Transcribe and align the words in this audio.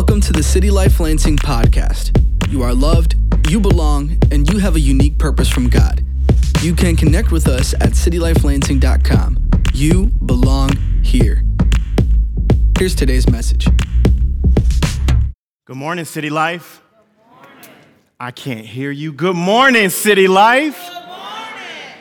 Welcome 0.00 0.22
to 0.22 0.32
the 0.32 0.42
City 0.42 0.70
Life 0.70 0.98
Lansing 0.98 1.36
podcast. 1.36 2.18
You 2.48 2.62
are 2.62 2.72
loved, 2.72 3.16
you 3.50 3.60
belong, 3.60 4.16
and 4.32 4.50
you 4.50 4.56
have 4.56 4.74
a 4.74 4.80
unique 4.80 5.18
purpose 5.18 5.50
from 5.50 5.68
God. 5.68 6.02
You 6.62 6.74
can 6.74 6.96
connect 6.96 7.30
with 7.30 7.46
us 7.46 7.74
at 7.74 7.90
citylifelansing.com. 7.90 9.50
You 9.74 10.06
belong 10.24 10.70
here. 11.02 11.44
Here's 12.78 12.94
today's 12.94 13.28
message. 13.28 13.68
Good 15.66 15.76
morning, 15.76 16.06
City 16.06 16.30
Life. 16.30 16.80
I 18.18 18.30
can't 18.30 18.64
hear 18.64 18.90
you. 18.90 19.12
Good 19.12 19.36
morning, 19.36 19.90
City 19.90 20.28
Life. 20.28 20.82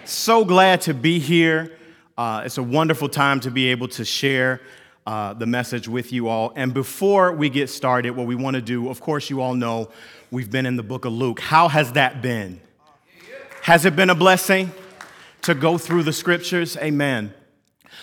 So 0.05 0.45
glad 0.45 0.79
to 0.83 0.93
be 0.93 1.19
here. 1.19 1.77
Uh, 2.17 2.43
it's 2.45 2.57
a 2.57 2.63
wonderful 2.63 3.09
time 3.09 3.41
to 3.41 3.51
be 3.51 3.67
able 3.67 3.89
to 3.89 4.05
share 4.05 4.61
uh, 5.09 5.33
the 5.33 5.47
message 5.47 5.87
with 5.87 6.13
you 6.13 6.27
all. 6.27 6.53
And 6.55 6.71
before 6.71 7.33
we 7.33 7.49
get 7.49 7.71
started, 7.71 8.11
what 8.11 8.27
we 8.27 8.35
want 8.35 8.53
to 8.57 8.61
do, 8.61 8.89
of 8.89 9.01
course, 9.01 9.27
you 9.27 9.41
all 9.41 9.55
know 9.55 9.89
we've 10.29 10.51
been 10.51 10.67
in 10.67 10.75
the 10.75 10.83
book 10.83 11.03
of 11.03 11.13
Luke. 11.13 11.39
How 11.39 11.67
has 11.67 11.93
that 11.93 12.21
been? 12.21 12.61
Has 13.63 13.85
it 13.85 13.95
been 13.95 14.11
a 14.11 14.15
blessing 14.15 14.71
to 15.41 15.55
go 15.55 15.79
through 15.79 16.03
the 16.03 16.13
scriptures? 16.13 16.77
Amen. 16.77 17.33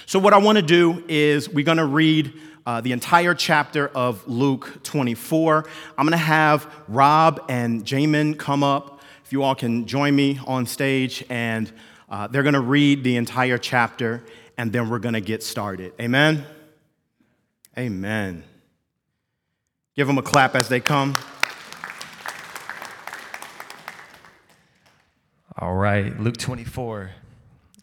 So, 0.07 0.19
what 0.19 0.33
I 0.33 0.39
want 0.39 0.59
to 0.59 0.63
do 0.63 1.05
is 1.07 1.49
we're 1.49 1.65
going 1.65 1.79
to 1.79 1.87
read 1.87 2.33
uh, 2.67 2.81
the 2.81 2.91
entire 2.91 3.35
chapter 3.35 3.87
of 3.87 4.27
Luke 4.27 4.81
24. 4.83 5.65
I'm 5.97 6.07
going 6.07 6.11
to 6.11 6.17
have 6.17 6.69
Rob 6.89 7.41
and 7.49 7.85
Jamin 7.85 8.37
come 8.37 8.65
up. 8.65 9.01
If 9.25 9.33
you 9.33 9.45
all 9.45 9.55
can 9.55 9.87
join 9.87 10.17
me 10.17 10.41
on 10.45 10.67
stage, 10.67 11.25
and 11.31 11.71
uh, 12.09 12.27
they're 12.27 12.43
going 12.43 12.55
to 12.55 12.61
read 12.61 13.05
the 13.05 13.15
entire 13.15 13.59
chapter, 13.59 14.25
and 14.59 14.73
then 14.73 14.91
we're 14.91 14.99
going 14.99 15.15
to 15.15 15.21
get 15.21 15.45
started. 15.45 15.93
Amen. 16.01 16.45
Amen. 17.79 18.43
Give 19.97 20.07
them 20.07 20.17
a 20.17 20.23
clap 20.23 20.55
as 20.55 20.69
they 20.69 20.81
come. 20.81 21.15
All 25.59 25.75
right, 25.75 26.19
Luke 26.19 26.37
24. 26.37 27.11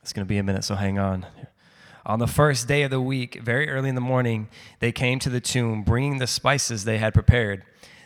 It's 0.01 0.13
going 0.13 0.25
to 0.25 0.29
be 0.29 0.37
a 0.37 0.43
minute, 0.43 0.63
so 0.63 0.75
hang 0.75 0.97
on. 0.97 1.25
On 2.05 2.19
the 2.19 2.27
first 2.27 2.67
day 2.67 2.83
of 2.83 2.91
the 2.91 2.99
week, 2.99 3.41
very 3.41 3.69
early 3.69 3.89
in 3.89 3.95
the 3.95 4.01
morning, 4.01 4.49
they 4.79 4.91
came 4.91 5.19
to 5.19 5.29
the 5.29 5.39
tomb, 5.39 5.83
bringing 5.83 6.17
the 6.17 6.27
spices 6.27 6.83
they 6.83 6.97
had 6.97 7.13
prepared. 7.13 7.63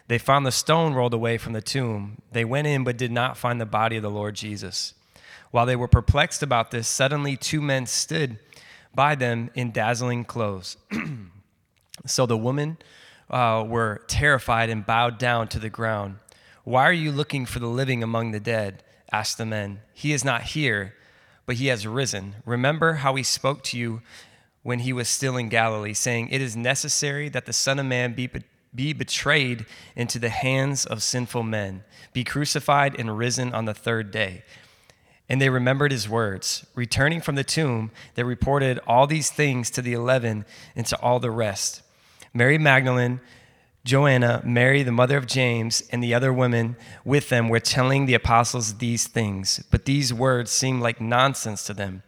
They 0.07 0.17
found 0.17 0.45
the 0.45 0.51
stone 0.51 0.93
rolled 0.93 1.13
away 1.13 1.37
from 1.37 1.53
the 1.53 1.61
tomb. 1.61 2.21
They 2.31 2.45
went 2.45 2.67
in, 2.67 2.83
but 2.83 2.97
did 2.97 3.11
not 3.11 3.37
find 3.37 3.59
the 3.59 3.65
body 3.65 3.95
of 3.95 4.03
the 4.03 4.09
Lord 4.09 4.35
Jesus. 4.35 4.93
While 5.51 5.65
they 5.65 5.75
were 5.75 5.87
perplexed 5.87 6.43
about 6.43 6.71
this, 6.71 6.87
suddenly 6.87 7.35
two 7.35 7.61
men 7.61 7.85
stood 7.85 8.39
by 8.93 9.15
them 9.15 9.49
in 9.55 9.71
dazzling 9.71 10.25
clothes. 10.25 10.77
so 12.05 12.25
the 12.25 12.37
women 12.37 12.77
uh, 13.29 13.63
were 13.67 14.01
terrified 14.07 14.69
and 14.69 14.85
bowed 14.85 15.17
down 15.17 15.47
to 15.49 15.59
the 15.59 15.69
ground. 15.69 16.17
Why 16.63 16.83
are 16.83 16.93
you 16.93 17.11
looking 17.11 17.45
for 17.45 17.59
the 17.59 17.67
living 17.67 18.03
among 18.03 18.31
the 18.31 18.39
dead? 18.39 18.83
asked 19.11 19.37
the 19.37 19.45
men. 19.45 19.79
He 19.93 20.11
is 20.11 20.25
not 20.25 20.43
here, 20.43 20.93
but 21.45 21.55
he 21.55 21.67
has 21.67 21.87
risen. 21.87 22.35
Remember 22.45 22.95
how 22.95 23.15
he 23.15 23.23
spoke 23.23 23.63
to 23.63 23.77
you 23.77 24.01
when 24.63 24.79
he 24.79 24.91
was 24.91 25.07
still 25.07 25.37
in 25.37 25.47
Galilee, 25.47 25.93
saying, 25.93 26.27
It 26.29 26.41
is 26.41 26.57
necessary 26.57 27.29
that 27.29 27.45
the 27.45 27.53
Son 27.53 27.79
of 27.79 27.85
Man 27.85 28.13
be, 28.13 28.29
be 28.75 28.91
betrayed 28.91 29.65
into 29.95 30.19
the 30.19 30.27
hands 30.27 30.85
of 30.85 31.01
sinful 31.01 31.43
men, 31.43 31.85
be 32.11 32.25
crucified, 32.25 32.99
and 32.99 33.17
risen 33.17 33.53
on 33.53 33.63
the 33.63 33.73
third 33.73 34.11
day. 34.11 34.43
And 35.29 35.41
they 35.41 35.49
remembered 35.49 35.93
his 35.93 36.09
words. 36.09 36.65
Returning 36.75 37.21
from 37.21 37.35
the 37.35 37.45
tomb, 37.45 37.91
they 38.15 38.23
reported 38.23 38.79
all 38.85 39.07
these 39.07 39.29
things 39.29 39.69
to 39.71 39.81
the 39.81 39.93
eleven 39.93 40.45
and 40.75 40.85
to 40.87 40.99
all 40.99 41.19
the 41.19 41.31
rest. 41.31 41.81
Mary 42.37 42.59
Magdalene, 42.59 43.19
Joanna, 43.83 44.43
Mary, 44.45 44.83
the 44.83 44.91
mother 44.91 45.17
of 45.17 45.25
James, 45.25 45.81
and 45.91 46.03
the 46.03 46.13
other 46.13 46.31
women 46.31 46.75
with 47.03 47.29
them 47.29 47.49
were 47.49 47.59
telling 47.59 48.05
the 48.05 48.13
apostles 48.13 48.75
these 48.75 49.07
things. 49.07 49.65
But 49.71 49.85
these 49.85 50.13
words 50.13 50.51
seemed 50.51 50.83
like 50.83 51.01
nonsense 51.01 51.63
to 51.63 51.73
them, 51.73 52.03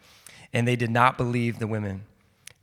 and 0.54 0.68
they 0.68 0.76
did 0.76 0.92
not 0.92 1.18
believe 1.18 1.58
the 1.58 1.66
women. 1.66 2.04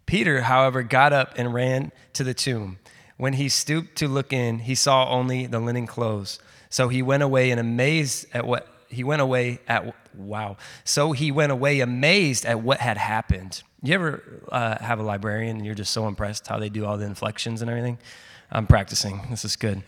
Peter, 0.07 0.43
however, 0.43 0.85
got 0.85 1.13
up 1.13 1.33
and 1.37 1.53
ran 1.53 1.91
to 2.13 2.23
the 2.23 2.35
tomb. 2.35 2.79
When 3.17 3.33
he 3.33 3.49
stooped 3.49 3.97
to 3.97 4.07
look 4.07 4.33
in, 4.33 4.61
he 4.61 4.77
saw 4.77 5.11
only 5.11 5.47
the 5.47 5.59
linen 5.59 5.89
clothes. 5.89 6.39
So 6.71 6.87
he 6.87 7.03
went 7.03 7.25
away 7.25 7.51
and 7.51 7.59
amazed 7.59 8.27
at 8.33 8.47
what 8.47 8.69
he 8.89 9.05
went 9.05 9.23
away 9.23 9.61
at 9.69 9.95
wow. 10.15 10.57
So 10.85 11.13
he 11.13 11.31
went 11.31 11.53
away 11.53 11.81
amazed 11.81 12.47
at 12.47 12.61
what 12.61 12.81
had 12.81 12.97
happened. 12.97 13.63
You 13.83 13.95
ever 13.95 14.23
uh, 14.51 14.79
have 14.83 14.99
a 14.99 15.03
librarian 15.03 15.57
and 15.57 15.67
you're 15.67 15.75
just 15.75 15.93
so 15.93 16.09
impressed 16.09 16.47
how 16.47 16.59
they 16.59 16.69
do 16.69 16.85
all 16.85 16.97
the 16.97 17.07
inflections 17.07 17.63
and 17.63 17.71
everything? 17.71 17.99
I'm 18.51 18.67
practicing. 18.67 19.21
This 19.31 19.45
is 19.45 19.57
good. 19.57 19.83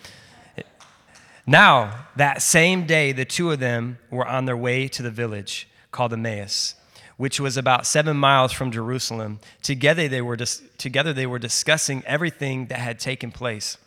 Now, 1.46 2.06
that 2.16 2.42
same 2.42 2.86
day, 2.86 3.12
the 3.12 3.24
two 3.24 3.50
of 3.50 3.58
them 3.58 3.98
were 4.10 4.26
on 4.26 4.44
their 4.44 4.56
way 4.56 4.86
to 4.88 5.02
the 5.02 5.10
village 5.10 5.66
called 5.90 6.12
Emmaus, 6.12 6.74
which 7.16 7.40
was 7.40 7.56
about 7.56 7.86
seven 7.86 8.18
miles 8.18 8.52
from 8.52 8.70
Jerusalem. 8.70 9.40
Together 9.62 10.08
they 10.08 10.20
were, 10.20 10.36
dis- 10.36 10.62
together 10.76 11.14
they 11.14 11.26
were 11.26 11.38
discussing 11.38 12.02
everything 12.04 12.66
that 12.66 12.80
had 12.80 12.98
taken 12.98 13.32
place. 13.32 13.78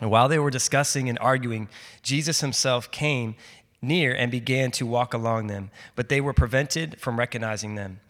And 0.00 0.10
while 0.10 0.28
they 0.28 0.38
were 0.38 0.50
discussing 0.50 1.08
and 1.08 1.18
arguing, 1.18 1.68
Jesus 2.02 2.40
himself 2.40 2.90
came 2.90 3.34
near 3.86 4.14
and 4.14 4.30
began 4.30 4.70
to 4.72 4.86
walk 4.86 5.14
along 5.14 5.46
them, 5.46 5.70
but 5.94 6.08
they 6.08 6.20
were 6.20 6.32
prevented 6.32 7.00
from 7.00 7.18
recognizing 7.18 7.74
them. 7.74 8.00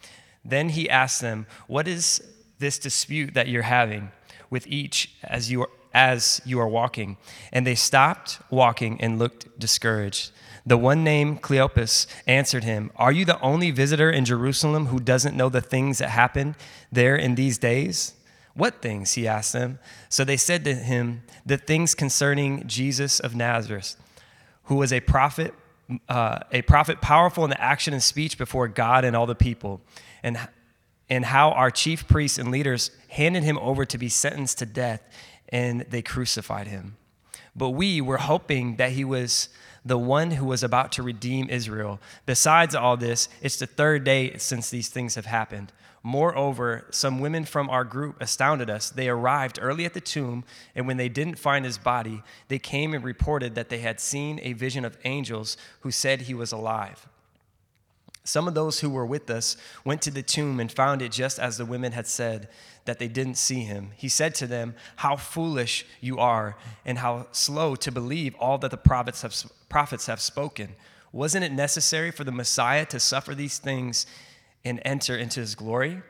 Then 0.45 0.71
he 0.71 0.89
asked 0.89 1.21
them, 1.21 1.47
What 1.67 1.87
is 1.87 2.23
this 2.59 2.79
dispute 2.79 3.35
that 3.35 3.49
you're 3.49 3.63
having 3.63 4.11
with 4.49 4.67
each 4.67 5.15
as 5.23 5.51
you 5.51 5.63
are, 5.63 5.71
as 5.93 6.41
you 6.45 6.59
are 6.61 6.69
walking? 6.69 7.17
And 7.53 7.67
they 7.67 7.75
stopped 7.75 8.41
walking 8.51 9.01
and 9.01 9.19
looked 9.19 9.59
discouraged. 9.59 10.31
The 10.65 10.77
one 10.77 11.05
named 11.05 11.43
Cleopas 11.43 12.09
answered 12.27 12.65
him, 12.65 12.91
Are 12.97 13.13
you 13.13 13.25
the 13.25 13.41
only 13.41 13.71
visitor 13.71 14.11
in 14.11 14.25
Jerusalem 14.25 14.87
who 14.87 14.99
doesn't 14.99 15.37
know 15.37 15.49
the 15.49 15.61
things 15.61 15.99
that 15.99 16.11
happened 16.11 16.57
there 16.91 17.15
in 17.15 17.37
these 17.37 17.57
days? 17.57 18.15
What 18.55 18.83
things? 18.83 19.13
He 19.13 19.29
asked 19.29 19.53
them. 19.53 19.79
So 20.09 20.25
they 20.25 20.37
said 20.37 20.65
to 20.65 20.75
him, 20.75 21.23
The 21.45 21.59
things 21.59 21.95
concerning 21.95 22.67
Jesus 22.67 23.21
of 23.21 23.37
Nazareth, 23.37 23.97
who 24.65 24.77
was 24.77 24.93
a 24.93 25.01
prophet, 25.01 25.55
uh, 26.09 26.41
a 26.53 26.63
prophet 26.63 27.01
powerful 27.01 27.45
in 27.45 27.51
the 27.51 27.61
action 27.61 27.93
and 27.93 28.03
speech 28.03 28.39
before 28.39 28.69
God 28.69 29.05
and 29.05 29.15
all 29.15 29.27
the 29.27 29.35
people, 29.35 29.81
and, 30.23 30.39
and 31.09 31.25
how 31.25 31.51
our 31.53 31.71
chief 31.71 32.09
priests 32.09 32.39
and 32.39 32.51
leaders 32.51 32.91
handed 33.09 33.43
him 33.43 33.59
over 33.59 33.85
to 33.85 33.99
be 33.99 34.09
sentenced 34.09 34.59
to 34.59 34.67
death, 34.67 35.03
and 35.49 35.83
they 35.83 36.03
crucified 36.03 36.67
him. 36.67 36.97
But 37.57 37.71
we 37.71 38.01
were 38.01 38.19
hoping 38.19 38.77
that 38.77 38.93
he 38.93 39.05
was 39.05 39.49
the 39.85 39.97
one 39.97 40.33
who 40.33 40.45
was 40.45 40.63
about 40.63 40.93
to 40.93 41.03
redeem 41.03 41.49
Israel. 41.49 42.01
Besides 42.27 42.75
all 42.75 42.97
this, 42.97 43.29
it's 43.41 43.57
the 43.57 43.67
third 43.67 44.05
day 44.05 44.37
since 44.37 44.69
these 44.69 44.89
things 44.89 45.15
have 45.15 45.27
happened. 45.27 45.73
Moreover, 46.03 46.87
some 46.91 47.19
women 47.19 47.45
from 47.45 47.71
our 47.71 47.83
group 47.85 48.21
astounded 48.21 48.69
us. 48.69 48.91
They 48.91 49.09
arrived 49.09 49.59
early 49.61 49.85
at 49.85 49.95
the 49.95 50.01
tomb, 50.01 50.45
and 50.75 50.87
when 50.87 50.99
they 50.99 51.09
didn't 51.09 51.39
find 51.39 51.65
his 51.65 51.79
body, 51.79 52.23
they 52.49 52.59
came 52.59 52.95
and 52.95 53.03
reported 53.03 53.55
that 53.55 53.71
they 53.71 53.79
had 53.79 54.01
seen 54.01 54.39
a 54.43 54.53
vision 54.53 54.85
of 54.85 54.99
angels 55.05 55.57
who 55.81 55.91
said 55.91 56.23
he 56.23 56.35
was 56.35 56.53
alive. 56.53 57.09
Some 58.27 58.49
of 58.49 58.55
those 58.55 58.81
who 58.81 58.91
were 58.91 59.07
with 59.07 59.31
us 59.31 59.57
went 59.85 60.03
to 60.03 60.11
the 60.11 60.23
tomb 60.23 60.59
and 60.59 60.71
found 60.71 61.01
it 61.01 61.13
just 61.13 61.39
as 61.39 61.59
the 61.59 61.65
women 61.65 61.93
had 61.93 62.09
said, 62.09 62.49
that 62.85 62.99
they 62.99 63.07
didn't 63.07 63.37
see 63.37 63.61
him. 63.61 63.93
He 63.97 64.09
said 64.09 64.35
to 64.37 64.49
them, 64.49 64.75
How 64.97 65.15
foolish 65.15 65.87
you 66.01 66.19
are, 66.19 66.57
and 66.85 66.99
how 66.99 67.29
slow 67.31 67.77
to 67.77 67.93
believe 67.93 68.35
all 68.37 68.59
that 68.59 68.73
the 68.73 68.77
prophets 68.77 69.23
have, 69.23 69.35
prophets 69.69 70.07
have 70.07 70.21
spoken. 70.21 70.75
Wasn't 71.13 71.45
it 71.45 71.53
necessary 71.53 72.11
for 72.11 72.25
the 72.25 72.33
Messiah 72.33 72.85
to 72.87 72.99
suffer 72.99 73.33
these 73.33 73.59
things 73.59 74.07
and 74.65 74.83
enter 74.85 75.17
into 75.17 75.39
his 75.39 75.55
glory? 75.55 76.03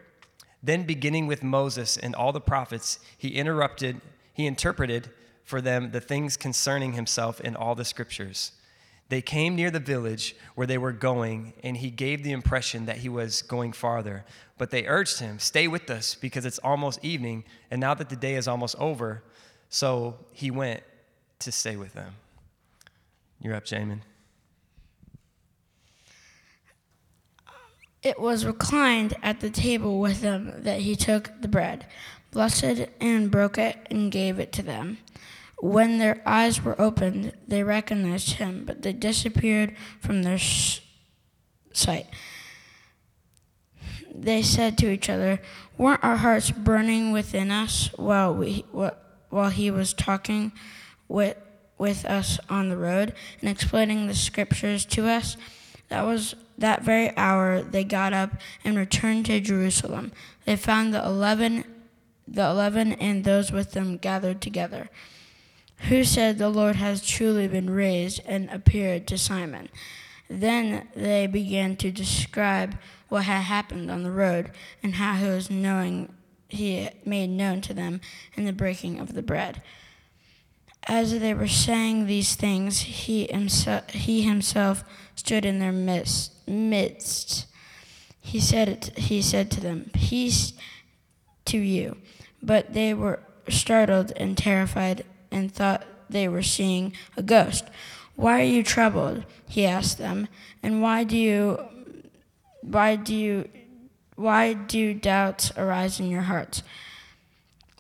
Then, 0.63 0.85
beginning 0.85 1.27
with 1.27 1.43
Moses 1.43 1.99
and 1.99 2.15
all 2.15 2.33
the 2.33 2.41
prophets, 2.41 2.99
he 3.19 3.35
interrupted, 3.35 4.01
he 4.33 4.47
interpreted 4.47 5.11
for 5.45 5.61
them 5.61 5.91
the 5.91 6.01
things 6.01 6.39
concerning 6.39 6.95
himself 6.95 7.43
in 7.43 7.55
all 7.55 7.75
the 7.75 7.85
scriptures. 7.85 8.53
They 9.09 9.23
came 9.23 9.55
near 9.55 9.71
the 9.71 9.81
village 9.81 10.35
where 10.57 10.67
they 10.67 10.79
were 10.79 10.93
going, 10.93 11.53
and 11.63 11.77
he 11.77 11.91
gave 11.91 12.25
the 12.25 12.33
impression 12.33 12.87
that 12.87 12.99
he 12.99 13.09
was 13.09 13.43
going 13.43 13.73
farther. 13.73 14.25
But 14.59 14.71
they 14.71 14.87
urged 14.87 15.21
him, 15.21 15.39
Stay 15.39 15.69
with 15.69 15.89
us, 15.91 16.17
because 16.17 16.45
it's 16.45 16.59
almost 16.59 17.05
evening, 17.05 17.45
and 17.71 17.81
now 17.81 17.95
that 17.95 18.09
the 18.09 18.17
day 18.17 18.35
is 18.35 18.49
almost 18.49 18.75
over. 18.77 19.23
So 19.69 20.17
he 20.33 20.51
went 20.51 20.83
to 21.41 21.53
stay 21.53 21.77
with 21.77 21.93
them. 21.93 22.15
You're 23.41 23.55
up, 23.55 23.65
Jamin. 23.65 24.01
It 28.03 28.21
was 28.21 28.45
reclined 28.45 29.15
at 29.23 29.41
the 29.41 29.51
table 29.51 30.01
with 30.01 30.21
them 30.21 30.53
that 30.63 30.81
he 30.81 30.97
took 30.97 31.31
the 31.41 31.49
bread, 31.49 31.87
blessed 32.31 32.87
and 33.01 33.31
broke 33.31 33.59
it, 33.59 33.77
and 33.91 34.11
gave 34.11 34.39
it 34.39 34.53
to 34.53 34.63
them. 34.63 34.99
When 35.67 35.99
their 35.99 36.23
eyes 36.25 36.63
were 36.63 36.81
opened, 36.81 37.33
they 37.49 37.65
recognized 37.65 38.35
him, 38.35 38.65
but 38.65 38.83
they 38.83 38.93
disappeared 38.93 39.75
from 40.01 40.23
their 40.23 40.39
sight. 40.39 42.07
They 44.15 44.43
said 44.43 44.79
to 44.79 44.91
each 44.91 45.11
other, 45.11 45.41
Weren't 45.77 46.05
our 46.05 46.19
hearts 46.19 46.53
burning 46.53 47.11
within 47.11 47.51
us 47.51 47.91
while 47.97 48.33
we, 48.33 48.65
while 49.29 49.51
he 49.51 49.73
was 49.73 49.93
talking 49.93 50.53
with 51.09 51.37
with 51.79 52.07
us 52.07 52.39
on 52.49 52.69
the 52.69 52.77
road 52.77 53.13
and 53.41 53.51
explaining 53.51 54.07
the 54.07 54.15
scriptures 54.15 54.87
to 54.87 55.09
us. 55.09 55.37
That 55.89 56.07
was 56.07 56.37
that 56.57 56.85
very 56.85 57.15
hour 57.17 57.61
they 57.61 57.85
got 57.85 58.13
up 58.13 58.31
and 58.65 58.79
returned 58.79 59.27
to 59.27 59.41
Jerusalem. 59.41 60.13
They 60.45 60.55
found 60.55 60.95
the 60.95 61.05
eleven 61.05 61.65
the 62.29 62.47
eleven 62.47 62.93
and 62.93 63.25
those 63.25 63.51
with 63.51 63.73
them 63.73 63.97
gathered 63.97 64.41
together. 64.41 64.91
Who 65.89 66.05
said 66.05 66.39
the 66.39 66.49
Lord 66.49 66.77
has 66.77 67.07
truly 67.07 67.47
been 67.47 67.71
raised 67.71 68.21
and 68.27 68.51
appeared 68.51 69.07
to 69.09 69.19
Simon? 69.19 69.69
Then 70.29 70.89
they 70.97 71.27
began 71.27 71.77
to 71.77 71.93
describe 71.93 72.77
what 73.09 73.25
had 73.25 73.43
happened 73.43 73.91
on 73.91 74.03
the 74.03 74.11
road 74.11 74.51
and 74.83 74.95
how 74.95 75.15
he 75.15 75.29
was 75.29 75.51
knowing 75.51 76.13
he 76.49 76.89
made 77.05 77.31
known 77.31 77.61
to 77.63 77.75
them 77.75 78.01
in 78.35 78.45
the 78.45 78.53
breaking 78.53 78.99
of 78.99 79.15
the 79.15 79.23
bread. 79.23 79.63
As 80.89 81.19
they 81.19 81.35
were 81.35 81.49
saying 81.49 82.07
these 82.07 82.35
things, 82.35 82.81
he 82.81 83.27
himself, 83.27 83.91
he 83.91 84.23
himself 84.23 84.85
stood 85.15 85.45
in 85.45 85.59
their 85.59 85.73
midst. 85.73 87.47
He, 88.21 88.41
said 88.41 88.93
he 88.97 89.23
said 89.23 89.51
to 89.53 89.61
them, 89.61 89.91
Peace 89.93 90.53
to 91.47 91.59
you. 91.59 91.99
But 92.43 92.73
they 92.73 92.95
were 92.95 93.21
startled 93.49 94.13
and 94.17 94.37
terrified 94.37 95.05
and 95.37 95.53
thought 95.53 95.85
they 96.09 96.29
were 96.29 96.43
seeing 96.43 96.93
a 97.17 97.23
ghost. 97.23 97.65
Why 98.15 98.41
are 98.41 98.45
you 98.45 98.63
troubled? 98.63 99.25
He 99.49 99.67
asked 99.67 99.99
them. 99.99 100.29
And 100.63 100.83
why 100.83 101.05
do 101.05 101.17
you 101.17 101.61
why 102.63 102.97
do 102.97 103.15
you 103.15 103.49
why 104.17 104.55
do 104.55 104.95
doubts 104.95 105.53
arise 105.57 106.01
in 106.01 106.11
your 106.11 106.23
hearts? 106.23 106.63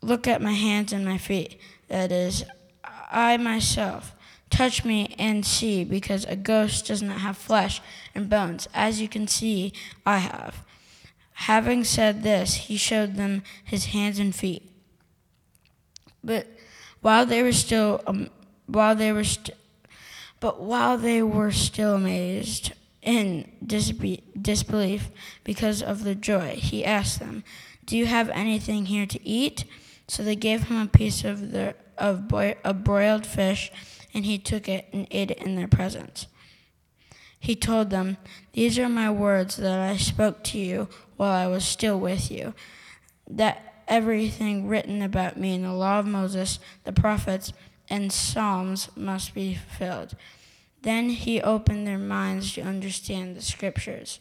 Look 0.03 0.29
at 0.29 0.43
my 0.43 0.53
hands 0.53 0.93
and 0.93 1.05
my 1.05 1.19
feet. 1.19 1.59
That 1.89 2.13
is, 2.13 2.45
I 2.85 3.37
myself. 3.39 4.15
Touch 4.51 4.85
me 4.85 5.15
and 5.19 5.45
see, 5.45 5.83
because 5.83 6.25
a 6.27 6.37
ghost 6.37 6.87
does 6.87 7.03
not 7.03 7.19
have 7.19 7.37
flesh 7.37 7.81
and 8.15 8.29
bones, 8.29 8.69
as 8.73 9.01
you 9.01 9.09
can 9.09 9.27
see 9.27 9.73
I 10.05 10.19
have. 10.19 10.65
Having 11.33 11.85
said 11.85 12.23
this, 12.23 12.55
he 12.55 12.77
showed 12.77 13.17
them 13.17 13.43
his 13.65 13.87
hands 13.87 14.19
and 14.19 14.35
feet. 14.35 14.71
But 16.23 16.47
while 17.07 17.25
they 17.25 17.41
were 17.41 17.53
still, 17.53 18.03
um, 18.09 18.29
while 18.67 18.97
they 18.97 19.13
were, 19.13 19.23
st- 19.23 19.57
but 20.41 20.61
while 20.61 20.99
they 20.99 21.23
were 21.23 21.53
still 21.53 21.95
amazed 21.95 22.73
in 23.01 23.49
disbe- 23.65 24.25
disbelief 24.43 25.09
because 25.45 25.85
of 25.85 26.03
the 26.03 26.17
joy, 26.17 26.57
he 26.57 26.85
asked 26.85 27.21
them, 27.21 27.45
"Do 27.85 27.97
you 27.97 28.07
have 28.07 28.29
anything 28.31 28.87
here 28.87 29.07
to 29.07 29.25
eat?" 29.25 29.67
So 30.09 30.25
they 30.25 30.35
gave 30.35 30.65
him 30.65 30.79
a 30.79 30.89
piece 30.89 31.23
of 31.23 31.53
the 31.53 31.77
of 31.97 32.27
boi- 32.27 32.59
a 32.65 32.75
broiled 32.75 33.25
fish, 33.25 33.71
and 34.13 34.25
he 34.25 34.37
took 34.37 34.69
it 34.69 34.89
and 34.93 35.07
ate 35.13 35.31
it 35.31 35.39
in 35.39 35.55
their 35.55 35.69
presence. 35.69 36.27
He 37.39 37.55
told 37.55 37.91
them, 37.91 38.17
"These 38.53 38.81
are 38.81 38.89
my 38.89 39.13
words 39.13 39.55
that 39.59 39.79
I 39.79 39.97
spoke 39.97 40.43
to 40.51 40.59
you 40.59 40.89
while 41.17 41.31
I 41.31 41.47
was 41.47 41.65
still 41.65 42.01
with 42.01 42.33
you, 42.33 42.53
that 43.31 43.66
everything 43.89 44.67
written 44.67 45.03
about 45.03 45.37
me 45.37 45.55
in 45.55 45.63
the 45.63 45.73
law 45.73 45.99
of 45.99 46.07
Moses, 46.07 46.59
the 46.85 46.93
prophets, 46.93 47.53
and 47.89 48.13
Psalms 48.13 48.89
must 48.97 49.35
be 49.35 49.55
fulfilled." 49.55 50.15
Then 50.83 51.11
he 51.11 51.41
opened 51.41 51.87
their 51.87 51.99
minds 51.99 52.53
to 52.55 52.63
understand 52.63 53.37
the 53.37 53.43
scriptures. 53.43 54.21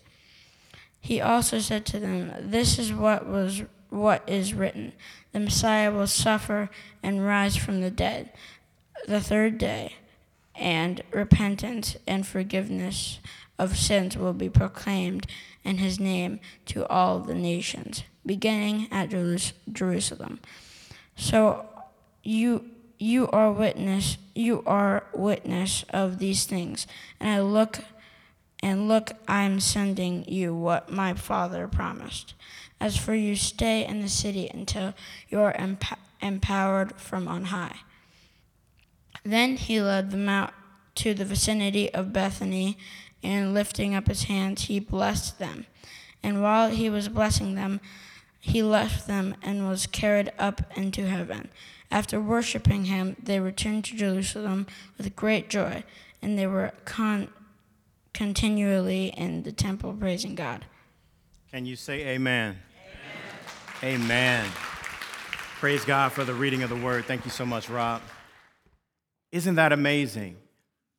He 0.99 1.21
also 1.21 1.59
said 1.59 1.85
to 1.85 1.99
them, 1.99 2.33
This 2.39 2.79
is 2.79 2.91
what 2.91 3.27
was 3.27 3.61
what 3.89 4.23
is 4.27 4.55
written. 4.55 4.93
The 5.31 5.39
Messiah 5.39 5.91
will 5.91 6.07
suffer 6.07 6.69
and 7.03 7.23
rise 7.23 7.55
from 7.55 7.81
the 7.81 7.91
dead 7.91 8.31
the 9.07 9.21
third 9.21 9.59
day, 9.59 9.97
and 10.55 11.01
repentance 11.11 11.95
and 12.07 12.25
forgiveness 12.25 13.19
of 13.59 13.77
sins 13.77 14.17
will 14.17 14.33
be 14.33 14.49
proclaimed 14.49 15.27
in 15.63 15.77
his 15.77 15.99
name 15.99 16.39
to 16.65 16.87
all 16.87 17.19
the 17.19 17.35
nations, 17.35 18.03
beginning 18.25 18.87
at 18.91 19.09
Jerusalem. 19.71 20.39
So 21.15 21.65
you 22.23 22.65
you 22.97 23.27
are 23.29 23.51
witness 23.51 24.17
you 24.33 24.63
are 24.65 25.05
witness 25.13 25.85
of 25.89 26.19
these 26.19 26.45
things. 26.45 26.87
And 27.19 27.29
i 27.29 27.39
look 27.39 27.79
and 28.61 28.87
look 28.87 29.11
i'm 29.27 29.59
sending 29.59 30.25
you 30.27 30.55
what 30.55 30.91
my 30.91 31.13
father 31.13 31.67
promised. 31.67 32.33
As 32.79 32.97
for 32.97 33.13
you 33.13 33.35
stay 33.35 33.85
in 33.85 34.01
the 34.01 34.09
city 34.09 34.49
until 34.53 34.93
you 35.29 35.39
are 35.39 35.55
emp- 35.55 35.99
empowered 36.21 36.95
from 36.97 37.27
on 37.27 37.45
high. 37.45 37.77
Then 39.23 39.55
he 39.57 39.81
led 39.81 40.11
them 40.11 40.27
out 40.27 40.53
to 40.95 41.13
the 41.13 41.25
vicinity 41.25 41.93
of 41.93 42.13
bethany 42.13 42.77
and 43.23 43.53
lifting 43.53 43.95
up 43.95 44.07
his 44.07 44.23
hands 44.23 44.63
he 44.63 44.79
blessed 44.79 45.39
them. 45.39 45.65
And 46.21 46.41
while 46.41 46.69
he 46.69 46.89
was 46.89 47.07
blessing 47.07 47.55
them 47.55 47.79
he 48.45 48.61
left 48.61 49.07
them 49.07 49.35
and 49.41 49.67
was 49.67 49.87
carried 49.87 50.31
up 50.37 50.61
into 50.77 51.07
heaven 51.07 51.49
after 51.91 52.19
worshiping 52.19 52.85
him, 52.85 53.15
they 53.21 53.39
returned 53.39 53.85
to 53.85 53.95
Jerusalem 53.95 54.67
with 54.97 55.15
great 55.15 55.49
joy, 55.49 55.83
and 56.21 56.37
they 56.37 56.47
were 56.47 56.73
con- 56.83 57.29
continually 58.13 59.07
in 59.15 59.43
the 59.43 59.51
temple 59.51 59.93
praising 59.93 60.35
God. 60.35 60.65
Can 61.51 61.65
you 61.65 61.75
say 61.75 62.07
amen? 62.07 62.57
Amen. 63.83 64.01
amen. 64.01 64.45
Praise 65.59 65.85
God 65.85 66.11
for 66.11 66.25
the 66.25 66.33
reading 66.33 66.63
of 66.63 66.69
the 66.69 66.75
word. 66.75 67.05
Thank 67.05 67.23
you 67.23 67.31
so 67.31 67.45
much, 67.45 67.69
Rob. 67.69 68.01
Isn't 69.31 69.55
that 69.55 69.71
amazing? 69.71 70.37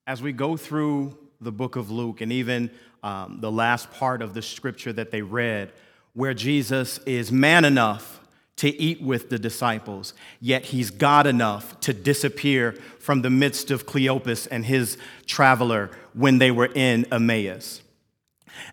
As 0.06 0.22
we 0.22 0.32
go 0.32 0.56
through 0.56 1.16
the 1.40 1.52
book 1.52 1.76
of 1.76 1.90
Luke 1.90 2.20
and 2.20 2.32
even 2.32 2.70
um, 3.02 3.38
the 3.40 3.52
last 3.52 3.90
part 3.90 4.22
of 4.22 4.34
the 4.34 4.40
scripture 4.40 4.92
that 4.94 5.10
they 5.10 5.20
read, 5.20 5.72
where 6.16 6.32
Jesus 6.32 6.96
is 7.04 7.30
man 7.30 7.66
enough 7.66 8.20
to 8.56 8.74
eat 8.80 9.02
with 9.02 9.28
the 9.28 9.38
disciples, 9.38 10.14
yet 10.40 10.64
he's 10.64 10.90
God 10.90 11.26
enough 11.26 11.78
to 11.80 11.92
disappear 11.92 12.72
from 12.98 13.20
the 13.20 13.28
midst 13.28 13.70
of 13.70 13.84
Cleopas 13.84 14.48
and 14.50 14.64
his 14.64 14.96
traveler 15.26 15.90
when 16.14 16.38
they 16.38 16.50
were 16.50 16.70
in 16.74 17.04
Emmaus. 17.12 17.82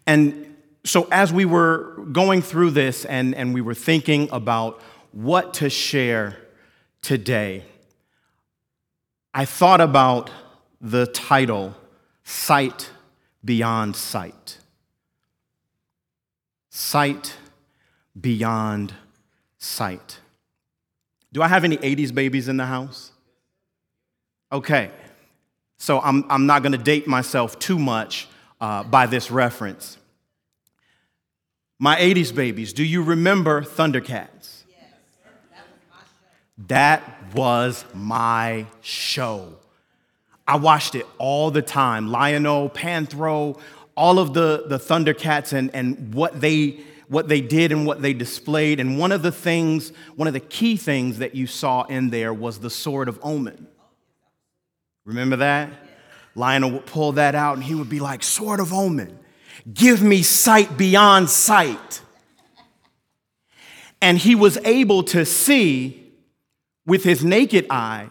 And 0.07 0.55
so, 0.85 1.09
as 1.11 1.33
we 1.33 1.43
were 1.43 2.01
going 2.13 2.41
through 2.41 2.71
this 2.71 3.03
and, 3.03 3.35
and 3.35 3.53
we 3.53 3.59
were 3.59 3.73
thinking 3.73 4.29
about 4.31 4.81
what 5.11 5.53
to 5.55 5.69
share 5.69 6.37
today, 7.01 7.65
I 9.33 9.43
thought 9.43 9.81
about 9.81 10.29
the 10.79 11.07
title, 11.07 11.75
Sight 12.23 12.89
Beyond 13.43 13.97
Sight. 13.97 14.59
Sight 16.75 17.35
Beyond 18.19 18.95
sight. 19.59 20.19
Do 21.31 21.43
I 21.43 21.47
have 21.47 21.63
any 21.63 21.77
80s 21.77 22.11
babies 22.11 22.47
in 22.47 22.57
the 22.57 22.65
house? 22.65 23.11
Okay, 24.51 24.89
so 25.77 25.99
I'm, 25.99 26.25
I'm 26.31 26.47
not 26.47 26.63
gonna 26.63 26.79
date 26.79 27.07
myself 27.07 27.59
too 27.59 27.77
much 27.77 28.27
uh, 28.59 28.81
by 28.83 29.05
this 29.05 29.29
reference. 29.29 29.99
My 31.77 31.95
80s 31.97 32.33
babies, 32.33 32.73
do 32.73 32.83
you 32.83 33.03
remember 33.03 33.61
Thundercats? 33.61 34.63
Yes. 34.67 34.89
That 36.69 37.35
was 37.35 37.85
my 37.93 38.65
show. 38.81 39.57
I 40.47 40.55
watched 40.57 40.95
it 40.95 41.05
all 41.19 41.51
the 41.51 41.61
time. 41.61 42.09
Lion-O, 42.09 42.69
Panthro, 42.69 43.59
all 43.95 44.19
of 44.19 44.33
the, 44.33 44.65
the 44.67 44.77
Thundercats 44.77 45.53
and, 45.53 45.73
and 45.73 46.13
what 46.13 46.39
they 46.39 46.83
what 47.07 47.27
they 47.27 47.41
did 47.41 47.71
and 47.71 47.85
what 47.85 48.01
they 48.01 48.13
displayed. 48.13 48.79
And 48.79 48.97
one 48.97 49.11
of 49.11 49.21
the 49.21 49.31
things, 49.31 49.91
one 50.15 50.27
of 50.27 50.33
the 50.33 50.39
key 50.39 50.77
things 50.77 51.19
that 51.19 51.35
you 51.35 51.45
saw 51.45 51.83
in 51.83 52.09
there 52.09 52.33
was 52.33 52.59
the 52.59 52.69
sword 52.69 53.07
of 53.07 53.19
omen. 53.21 53.67
Remember 55.05 55.35
that? 55.35 55.69
Lion-O 56.35 56.69
would 56.69 56.85
pull 56.85 57.11
that 57.13 57.35
out 57.35 57.55
and 57.55 57.63
he 57.63 57.75
would 57.75 57.89
be 57.89 57.99
like, 57.99 58.23
Sword 58.23 58.59
of 58.59 58.73
omen, 58.73 59.19
give 59.71 60.01
me 60.01 60.23
sight 60.23 60.77
beyond 60.77 61.29
sight. 61.29 62.01
And 64.01 64.17
he 64.17 64.33
was 64.33 64.57
able 64.65 65.03
to 65.03 65.25
see 65.25 66.11
with 66.85 67.03
his 67.03 67.23
naked 67.23 67.67
eye 67.69 68.09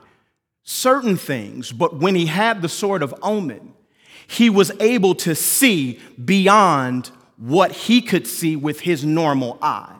certain 0.63 1.17
things, 1.17 1.73
but 1.73 1.97
when 1.97 2.15
he 2.15 2.27
had 2.27 2.63
the 2.63 2.69
sword 2.69 3.03
of 3.03 3.15
omen, 3.21 3.75
he 4.33 4.49
was 4.49 4.73
able 4.81 5.15
to 5.15 5.35
see 5.35 6.01
beyond 6.25 7.11
what 7.37 7.73
he 7.73 8.01
could 8.01 8.27
see 8.27 8.57
with 8.57 8.81
his 8.81 9.05
normal 9.05 9.59
eye. 9.61 9.95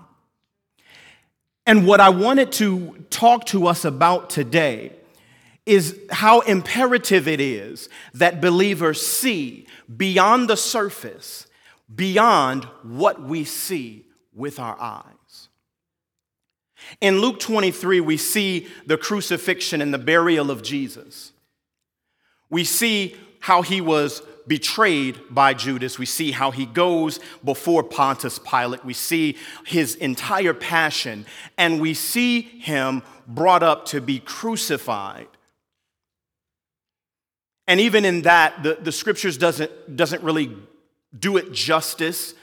And 1.67 1.87
what 1.87 2.01
I 2.01 2.09
wanted 2.09 2.51
to 2.53 3.05
talk 3.11 3.45
to 3.47 3.67
us 3.67 3.85
about 3.85 4.31
today 4.31 4.93
is 5.67 5.99
how 6.11 6.41
imperative 6.41 7.29
it 7.29 7.41
is 7.41 7.89
that 8.15 8.41
believers 8.41 9.05
see 9.07 9.67
beyond 9.95 10.49
the 10.49 10.57
surface, 10.57 11.47
beyond 11.95 12.65
what 12.83 13.23
we 13.23 13.45
see 13.45 14.07
with 14.35 14.59
our 14.59 14.81
eyes. 14.81 15.49
In 17.01 17.21
Luke 17.21 17.39
23, 17.39 18.01
we 18.01 18.17
see 18.17 18.67
the 18.87 18.97
crucifixion 18.97 19.83
and 19.83 19.93
the 19.93 19.99
burial 19.99 20.51
of 20.51 20.63
Jesus. 20.63 21.33
We 22.51 22.65
see 22.65 23.17
how 23.43 23.63
he 23.63 23.81
was 23.81 24.23
betrayed 24.47 25.21
by 25.29 25.53
Judas. 25.53 25.99
We 25.99 26.07
see 26.07 26.31
how 26.31 26.53
he 26.53 26.65
goes 26.65 27.19
before 27.45 27.83
Pontius 27.83 28.39
Pilate. 28.39 28.85
We 28.85 28.95
see 28.95 29.37
his 29.67 29.97
entire 29.97 30.55
passion, 30.55 31.27
and 31.59 31.81
we 31.81 31.93
see 31.93 32.41
him 32.41 33.03
brought 33.27 33.65
up 33.65 33.85
to 33.87 34.01
be 34.01 34.21
crucified. 34.21 35.27
And 37.67 37.81
even 37.81 38.05
in 38.05 38.23
that, 38.23 38.63
the, 38.63 38.79
the 38.81 38.93
scriptures 38.93 39.37
doesn't, 39.37 39.97
doesn't 39.97 40.23
really 40.23 40.57
do 41.17 41.37
it 41.37 41.53
justice 41.53 42.35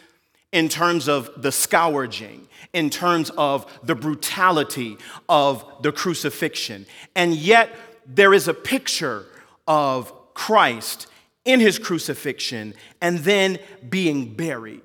in 0.52 0.68
terms 0.68 1.08
of 1.08 1.30
the 1.42 1.52
scourging, 1.52 2.48
in 2.74 2.90
terms 2.90 3.30
of 3.38 3.66
the 3.84 3.96
brutality 3.96 4.98
of 5.30 5.64
the 5.82 5.94
crucifixion. 5.94 6.86
And 7.16 7.36
yet, 7.36 7.74
there 8.06 8.34
is 8.34 8.50
a 8.50 8.54
picture 8.54 9.26
of 9.66 10.12
Christ 10.40 11.08
in 11.44 11.60
his 11.60 11.78
crucifixion 11.78 12.74
and 13.02 13.20
then 13.20 13.60
being 13.90 14.36
buried. 14.36 14.84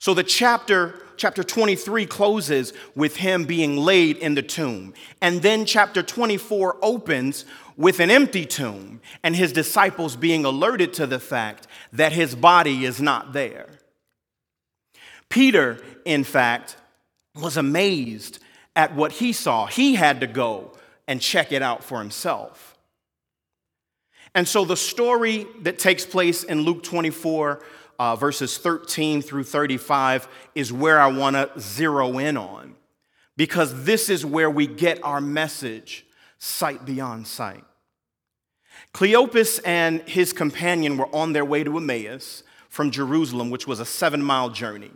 So 0.00 0.14
the 0.14 0.24
chapter 0.24 0.98
chapter 1.18 1.44
23 1.44 2.06
closes 2.06 2.72
with 2.96 3.16
him 3.16 3.44
being 3.44 3.76
laid 3.76 4.16
in 4.16 4.34
the 4.34 4.42
tomb. 4.42 4.94
And 5.20 5.42
then 5.42 5.66
chapter 5.66 6.02
24 6.02 6.78
opens 6.80 7.44
with 7.76 8.00
an 8.00 8.10
empty 8.10 8.46
tomb 8.46 9.02
and 9.22 9.36
his 9.36 9.52
disciples 9.52 10.16
being 10.16 10.46
alerted 10.46 10.94
to 10.94 11.06
the 11.06 11.20
fact 11.20 11.66
that 11.92 12.12
his 12.12 12.34
body 12.34 12.86
is 12.86 12.98
not 12.98 13.34
there. 13.34 13.68
Peter, 15.28 15.80
in 16.06 16.24
fact, 16.24 16.78
was 17.34 17.58
amazed 17.58 18.38
at 18.74 18.96
what 18.96 19.12
he 19.12 19.34
saw. 19.34 19.66
He 19.66 19.96
had 19.96 20.20
to 20.20 20.26
go 20.26 20.72
and 21.06 21.20
check 21.20 21.52
it 21.52 21.60
out 21.60 21.84
for 21.84 21.98
himself. 21.98 22.71
And 24.34 24.48
so 24.48 24.64
the 24.64 24.76
story 24.76 25.46
that 25.60 25.78
takes 25.78 26.06
place 26.06 26.42
in 26.42 26.62
Luke 26.62 26.82
24, 26.82 27.62
uh, 27.98 28.16
verses 28.16 28.56
13 28.58 29.22
through 29.22 29.44
35, 29.44 30.26
is 30.54 30.72
where 30.72 31.00
I 31.00 31.08
want 31.08 31.36
to 31.36 31.50
zero 31.60 32.18
in 32.18 32.36
on 32.36 32.74
because 33.36 33.84
this 33.84 34.08
is 34.08 34.24
where 34.24 34.50
we 34.50 34.66
get 34.66 35.02
our 35.02 35.20
message 35.20 36.06
sight 36.38 36.84
beyond 36.84 37.26
sight. 37.26 37.64
Cleopas 38.94 39.60
and 39.64 40.02
his 40.02 40.32
companion 40.32 40.96
were 40.96 41.14
on 41.14 41.32
their 41.32 41.44
way 41.44 41.64
to 41.64 41.76
Emmaus 41.76 42.42
from 42.68 42.90
Jerusalem, 42.90 43.50
which 43.50 43.66
was 43.66 43.80
a 43.80 43.84
seven 43.84 44.22
mile 44.22 44.50
journey. 44.50 44.90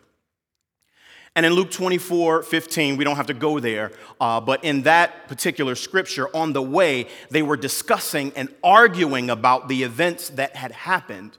And 1.36 1.44
in 1.44 1.52
Luke 1.52 1.70
24, 1.70 2.44
15, 2.44 2.96
we 2.96 3.04
don't 3.04 3.16
have 3.16 3.26
to 3.26 3.34
go 3.34 3.60
there, 3.60 3.92
uh, 4.18 4.40
but 4.40 4.64
in 4.64 4.82
that 4.82 5.28
particular 5.28 5.74
scripture, 5.74 6.34
on 6.34 6.54
the 6.54 6.62
way, 6.62 7.08
they 7.28 7.42
were 7.42 7.58
discussing 7.58 8.32
and 8.34 8.48
arguing 8.64 9.28
about 9.28 9.68
the 9.68 9.82
events 9.82 10.30
that 10.30 10.56
had 10.56 10.72
happened 10.72 11.36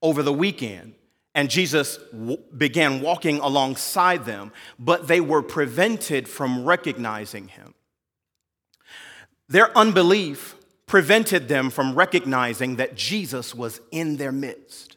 over 0.00 0.22
the 0.22 0.32
weekend. 0.32 0.94
And 1.34 1.50
Jesus 1.50 1.98
w- 2.12 2.38
began 2.56 3.00
walking 3.00 3.40
alongside 3.40 4.24
them, 4.24 4.52
but 4.78 5.08
they 5.08 5.20
were 5.20 5.42
prevented 5.42 6.28
from 6.28 6.64
recognizing 6.64 7.48
him. 7.48 7.74
Their 9.48 9.76
unbelief 9.76 10.54
prevented 10.86 11.48
them 11.48 11.70
from 11.70 11.96
recognizing 11.96 12.76
that 12.76 12.94
Jesus 12.94 13.52
was 13.52 13.80
in 13.90 14.16
their 14.16 14.30
midst. 14.30 14.93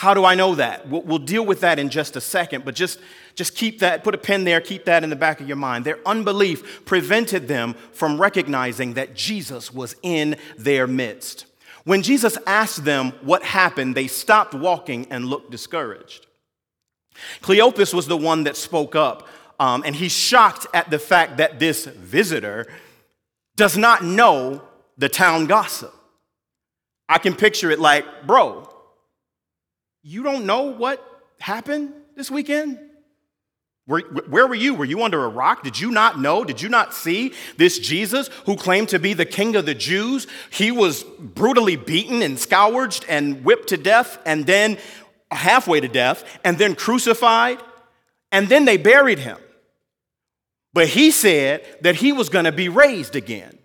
How 0.00 0.14
do 0.14 0.24
I 0.24 0.34
know 0.34 0.54
that? 0.54 0.88
We'll, 0.88 1.02
we'll, 1.02 1.18
deal 1.18 1.44
with 1.44 1.60
that 1.60 1.78
in 1.78 1.90
just 1.90 2.16
a 2.16 2.22
second, 2.22 2.64
but 2.64 2.74
just, 2.74 2.98
just 3.34 3.54
keep 3.54 3.80
that, 3.80 4.02
put 4.02 4.14
a 4.14 4.18
pin 4.18 4.44
there, 4.44 4.58
keep 4.58 4.86
that 4.86 5.04
in 5.04 5.10
the 5.10 5.14
back 5.14 5.42
of 5.42 5.46
your 5.46 5.58
mind. 5.58 5.84
Their 5.84 5.98
unbelief 6.06 6.86
prevented 6.86 7.48
them 7.48 7.74
from 7.92 8.18
recognizing 8.18 8.94
that 8.94 9.14
Jesus 9.14 9.74
was 9.74 9.94
in 10.02 10.36
their 10.56 10.86
midst. 10.86 11.44
When 11.84 12.00
Jesus 12.00 12.38
asked 12.46 12.86
them 12.86 13.12
what 13.20 13.42
happened, 13.42 13.94
they 13.94 14.06
stopped 14.06 14.54
walking 14.54 15.06
and 15.10 15.26
looked 15.26 15.50
discouraged. 15.50 16.26
Cleopas 17.42 17.92
was 17.92 18.06
the 18.06 18.16
one 18.16 18.44
that 18.44 18.56
spoke 18.56 18.96
up, 18.96 19.28
um, 19.58 19.82
and 19.84 19.94
he's 19.94 20.12
shocked 20.12 20.66
at 20.72 20.88
the 20.88 20.98
fact 20.98 21.36
that 21.36 21.58
this 21.58 21.84
visitor 21.84 22.66
does 23.54 23.76
not 23.76 24.02
know 24.02 24.62
the 24.96 25.10
town 25.10 25.44
gossip. 25.44 25.94
I 27.06 27.18
can 27.18 27.34
picture 27.34 27.70
it 27.70 27.80
like, 27.80 28.26
bro, 28.26 28.69
you 30.02 30.22
don't 30.22 30.46
know 30.46 30.62
what 30.72 31.04
happened 31.38 31.92
this 32.16 32.30
weekend? 32.30 32.78
Where, 33.86 34.00
where, 34.00 34.46
were 34.46 34.54
you? 34.54 34.74
Were 34.74 34.84
you 34.84 35.02
under 35.02 35.24
a 35.24 35.28
rock? 35.28 35.64
Did 35.64 35.80
you 35.80 35.90
not 35.90 36.20
know? 36.20 36.44
Did 36.44 36.62
you 36.62 36.68
not 36.68 36.94
see 36.94 37.32
this 37.56 37.78
Jesus 37.78 38.28
who 38.46 38.54
claimed 38.54 38.90
to 38.90 39.00
be 39.00 39.14
the 39.14 39.26
king 39.26 39.56
of 39.56 39.66
the 39.66 39.74
Jews? 39.74 40.28
He 40.50 40.70
was 40.70 41.02
brutally 41.02 41.76
beaten 41.76 42.22
and 42.22 42.38
scourged 42.38 43.04
and 43.08 43.44
whipped 43.44 43.70
to 43.70 43.76
death 43.76 44.18
and 44.24 44.46
then 44.46 44.78
halfway 45.32 45.80
to 45.80 45.88
death 45.88 46.24
and 46.44 46.56
then 46.56 46.76
crucified 46.76 47.60
and 48.30 48.48
then 48.48 48.64
they 48.64 48.76
buried 48.76 49.18
him. 49.18 49.38
But 50.72 50.88
he 50.88 51.10
said 51.10 51.66
that 51.80 51.96
he 51.96 52.12
was 52.12 52.28
going 52.28 52.44
to 52.44 52.52
be 52.52 52.68
raised 52.68 53.16
again. 53.16 53.58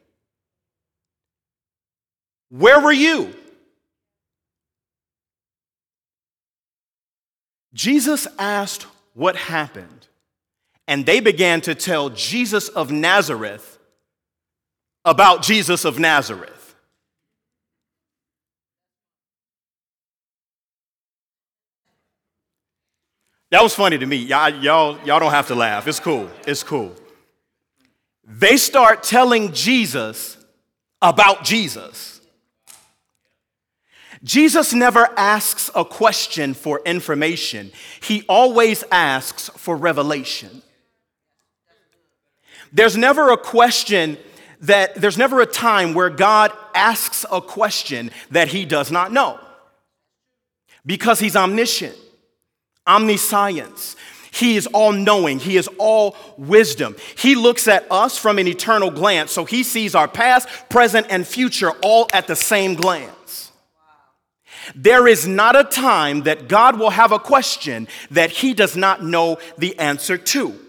Where 2.50 2.80
were 2.80 2.92
you? 2.92 3.36
Jesus 7.76 8.26
asked 8.40 8.88
what 9.14 9.36
happened, 9.36 10.08
and 10.88 11.06
they 11.06 11.20
began 11.20 11.60
to 11.62 11.76
tell 11.76 12.10
Jesus 12.10 12.70
of 12.70 12.90
Nazareth 12.90 13.78
about 15.04 15.44
Jesus 15.44 15.84
of 15.84 16.00
Nazareth. 16.00 16.76
That 23.52 23.62
was 23.62 23.76
funny 23.76 23.98
to 23.98 24.06
me. 24.06 24.18
Y'all, 24.18 24.50
y'all, 24.50 24.98
y'all 25.06 25.20
don't 25.20 25.32
have 25.32 25.48
to 25.48 25.56
laugh. 25.56 25.86
It's 25.88 26.00
cool. 26.00 26.30
It's 26.48 26.64
cool. 26.64 26.94
They 28.26 28.58
start 28.58 29.04
telling 29.04 29.52
Jesus 29.52 30.38
about 31.02 31.44
Jesus. 31.44 32.15
Jesus 34.26 34.74
never 34.74 35.08
asks 35.18 35.70
a 35.76 35.86
question 35.86 36.56
for 36.56 36.82
information, 36.84 37.72
he 38.02 38.26
always 38.28 38.84
asks 38.92 39.50
for 39.50 39.78
revelation. 39.78 40.64
There's 42.74 42.98
never 42.98 43.30
a 43.30 43.38
question 43.38 44.18
that, 44.62 44.96
there's 44.96 45.20
never 45.20 45.42
a 45.42 45.46
time 45.46 45.94
where 45.94 46.10
God 46.10 46.52
asks 46.74 47.24
a 47.32 47.40
question 47.40 48.10
that 48.32 48.48
he 48.48 48.66
does 48.66 48.92
not 48.92 49.14
know. 49.14 49.40
Because 50.88 51.20
he's 51.20 51.36
omniscient, 51.36 51.96
omniscience. 52.88 53.96
He 54.32 54.58
is 54.58 54.66
all 54.68 54.92
knowing. 54.92 55.38
He 55.38 55.56
is 55.56 55.70
all 55.78 56.16
wisdom. 56.36 56.96
He 57.16 57.36
looks 57.36 57.68
at 57.68 57.86
us 57.92 58.18
from 58.18 58.40
an 58.40 58.48
eternal 58.48 58.90
glance, 58.90 59.32
so 59.32 59.46
he 59.46 59.62
sees 59.62 59.94
our 59.94 60.08
past, 60.08 60.50
present, 60.70 61.06
and 61.12 61.28
future 61.28 61.72
all 61.84 62.08
at 62.12 62.26
the 62.26 62.36
same 62.36 62.74
glance. 62.74 63.15
There 64.74 65.08
is 65.08 65.28
not 65.28 65.56
a 65.56 65.64
time 65.64 66.24
that 66.24 66.48
God 66.48 66.80
will 66.80 66.90
have 66.90 67.12
a 67.12 67.20
question 67.20 67.88
that 68.12 68.32
he 68.32 68.54
does 68.54 68.76
not 68.76 69.04
know 69.04 69.38
the 69.58 69.78
answer 69.78 70.18
to. 70.18 70.60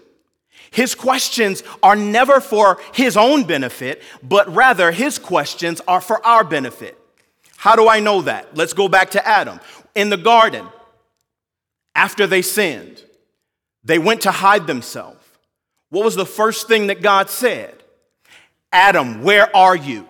His 0.71 0.95
questions 0.95 1.63
are 1.83 1.97
never 1.97 2.41
for 2.41 2.79
his 2.93 3.17
own 3.17 3.45
benefit, 3.45 4.03
but 4.23 4.53
rather 4.55 4.93
his 4.93 5.19
questions 5.19 5.81
are 5.89 6.01
for 6.01 6.25
our 6.27 6.45
benefit. 6.45 6.99
How 7.57 7.77
do 7.77 7.89
I 7.89 8.01
know 8.01 8.23
that? 8.23 8.55
Let's 8.55 8.75
go 8.75 8.89
back 8.89 9.13
to 9.13 9.27
Adam. 9.27 9.61
In 9.95 10.11
the 10.11 10.19
garden, 10.19 10.67
after 11.95 12.27
they 12.27 12.43
sinned, 12.43 13.03
they 13.83 13.99
went 13.99 14.23
to 14.23 14.31
hide 14.31 14.67
themselves. 14.67 15.19
What 15.89 16.05
was 16.05 16.17
the 16.17 16.27
first 16.27 16.69
thing 16.69 16.89
that 16.89 17.01
God 17.01 17.31
said? 17.31 17.83
Adam, 18.73 19.23
where 19.23 19.55
are 19.57 19.77
you? 19.77 20.07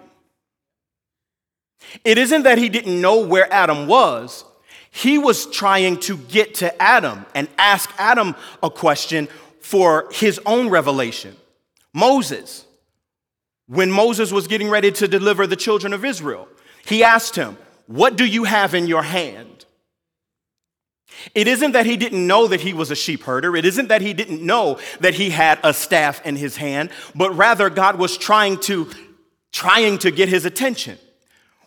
It 2.05 2.19
isn't 2.19 2.43
that 2.43 2.59
he 2.59 2.69
didn't 2.69 3.01
know 3.01 3.21
where 3.21 3.53
Adam 3.53 3.87
was, 3.87 4.45
he 4.91 5.19
was 5.19 5.47
trying 5.51 6.01
to 6.01 6.17
get 6.17 6.55
to 6.57 6.83
Adam 6.83 7.27
and 7.35 7.49
ask 7.59 7.91
Adam 7.99 8.35
a 8.63 8.71
question 8.71 9.29
for 9.61 10.09
his 10.11 10.41
own 10.47 10.71
revelation. 10.71 11.37
Moses, 11.93 12.65
when 13.67 13.91
Moses 13.91 14.33
was 14.33 14.47
getting 14.47 14.71
ready 14.71 14.91
to 14.93 15.09
deliver 15.09 15.47
the 15.47 15.57
children 15.57 15.93
of 15.93 16.05
Israel, 16.05 16.49
he 16.87 17.03
asked 17.03 17.37
him, 17.37 17.59
What 17.87 18.17
do 18.17 18.25
you 18.25 18.45
have 18.45 18.75
in 18.75 18.87
your 18.87 19.03
hand? 19.03 19.67
It 21.35 21.49
isn't 21.49 21.73
that 21.73 21.87
he 21.87 21.97
didn't 21.97 22.27
know 22.27 22.47
that 22.47 22.61
he 22.61 22.73
was 22.73 22.91
a 22.91 22.97
sheep 22.97 23.23
herder. 23.23 23.57
It 23.57 23.65
isn't 23.65 23.89
that 23.89 24.03
he 24.03 24.13
didn't 24.13 24.45
know 24.45 24.79
that 25.01 25.15
he 25.15 25.31
had 25.31 25.59
a 25.63 25.73
staff 25.73 26.25
in 26.25 26.37
his 26.37 26.57
hand, 26.57 26.91
but 27.15 27.37
rather 27.37 27.71
God 27.71 27.99
was 27.99 28.17
trying 28.17 28.59
to 28.61 28.89
trying 29.53 29.99
to 29.99 30.11
get 30.11 30.29
his 30.29 30.45
attention. 30.45 30.99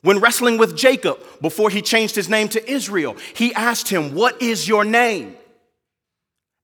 When 0.01 0.19
wrestling 0.19 0.57
with 0.57 0.77
Jacob 0.77 1.19
before 1.41 1.69
he 1.69 1.81
changed 1.81 2.15
his 2.15 2.29
name 2.29 2.47
to 2.49 2.71
Israel, 2.71 3.15
he 3.33 3.53
asked 3.53 3.89
him, 3.89 4.15
What 4.15 4.41
is 4.41 4.67
your 4.67 4.85
name? 4.85 5.35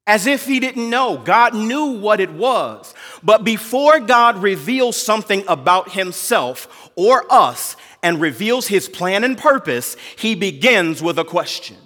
as 0.08 0.27
if 0.27 0.46
he 0.46 0.60
didn't 0.60 0.89
know. 0.89 1.18
God 1.18 1.56
knew 1.56 1.98
what 2.00 2.20
it 2.20 2.32
was. 2.32 2.94
But 3.24 3.44
before 3.44 4.00
God 4.00 4.38
reveals 4.38 4.98
something 4.98 5.44
about 5.48 5.94
himself 5.94 6.92
or 6.96 7.25
us 7.32 7.75
and 8.04 8.22
reveals 8.22 8.68
his 8.68 8.88
plan 8.88 9.24
and 9.24 9.38
purpose, 9.38 9.98
he 10.18 10.36
begins 10.36 11.01
with 11.01 11.18
a 11.18 11.25
question. 11.25 11.77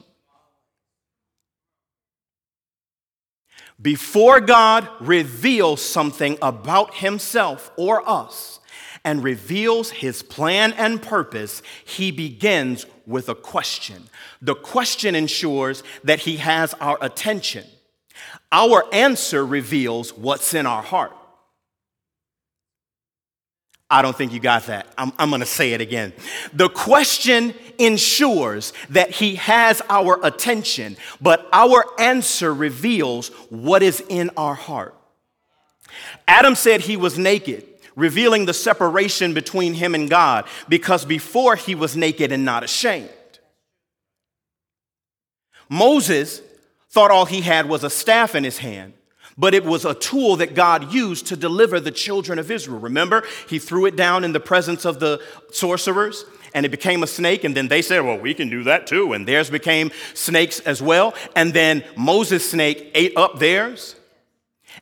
Before 3.82 4.42
God 4.42 4.90
reveals 5.00 5.82
something 5.82 6.38
about 6.42 6.96
himself 6.96 7.72
or 7.78 8.08
us 8.08 8.59
and 9.10 9.24
reveals 9.24 9.90
his 9.90 10.22
plan 10.22 10.72
and 10.74 11.02
purpose, 11.02 11.64
he 11.84 12.12
begins 12.12 12.86
with 13.08 13.28
a 13.28 13.34
question. 13.34 14.04
The 14.40 14.54
question 14.54 15.16
ensures 15.16 15.82
that 16.04 16.20
he 16.20 16.38
has 16.38 16.76
our 16.76 16.96
attention. 17.02 17.66
Our 18.52 18.84
answer 18.94 19.44
reveals 19.44 20.16
what's 20.16 20.54
in 20.54 20.68
our 20.68 20.84
heart. 20.84 21.12
I 23.90 24.04
don't 24.04 24.16
think 24.16 24.32
you 24.32 24.40
got 24.40 24.68
that. 24.68 24.86
I'm, 24.96 25.12
I'm 25.18 25.30
going 25.30 25.40
to 25.40 25.48
say 25.48 25.74
it 25.74 25.82
again. 25.82 26.14
The 26.54 26.70
question 26.70 27.56
ensures 27.80 28.74
that 28.92 29.10
he 29.10 29.36
has 29.38 29.82
our 29.90 30.24
attention, 30.24 30.98
but 31.20 31.50
our 31.52 31.84
answer 31.98 32.54
reveals 32.54 33.30
what 33.50 33.82
is 33.82 34.04
in 34.08 34.30
our 34.38 34.54
heart. 34.54 34.94
Adam 36.28 36.54
said 36.54 36.82
he 36.82 36.96
was 36.96 37.18
naked, 37.18 37.66
revealing 38.00 38.46
the 38.46 38.54
separation 38.54 39.34
between 39.34 39.74
him 39.74 39.94
and 39.94 40.10
God, 40.10 40.46
because 40.68 41.06
before 41.06 41.56
he 41.56 41.76
was 41.76 41.96
naked 41.96 42.32
and 42.32 42.46
not 42.46 42.64
ashamed. 42.64 43.10
Moses 45.70 46.42
thought 46.90 47.12
all 47.12 47.26
he 47.26 47.42
had 47.42 47.70
was 47.70 47.84
a 47.84 47.90
staff 47.90 48.34
in 48.34 48.44
his 48.44 48.58
hand, 48.58 48.94
but 49.38 49.54
it 49.54 49.64
was 49.64 49.86
a 49.86 49.94
tool 49.94 50.38
that 50.38 50.56
God 50.56 50.92
used 50.92 51.28
to 51.28 51.36
deliver 51.36 51.80
the 51.80 51.92
children 51.92 52.40
of 52.40 52.50
Israel. 52.50 52.80
Remember, 52.80 53.24
he 53.48 53.60
threw 53.60 53.86
it 53.86 53.96
down 53.96 54.24
in 54.24 54.34
the 54.34 54.40
presence 54.40 54.86
of 54.86 55.00
the 55.00 55.22
sorcerers 55.52 56.26
and 56.54 56.66
it 56.66 56.70
became 56.70 57.04
a 57.04 57.08
snake. 57.08 57.44
And 57.44 57.56
then 57.56 57.68
they 57.68 57.82
said, 57.82 58.00
Well, 58.00 58.18
we 58.18 58.34
can 58.34 58.50
do 58.50 58.64
that 58.64 58.88
too. 58.88 59.14
And 59.14 59.28
theirs 59.28 59.50
became 59.50 59.92
snakes 60.14 60.60
as 60.62 60.82
well. 60.82 61.14
And 61.36 61.54
then 61.54 61.84
Moses' 61.96 62.50
snake 62.50 62.92
ate 62.96 63.16
up 63.16 63.40
theirs. 63.40 63.96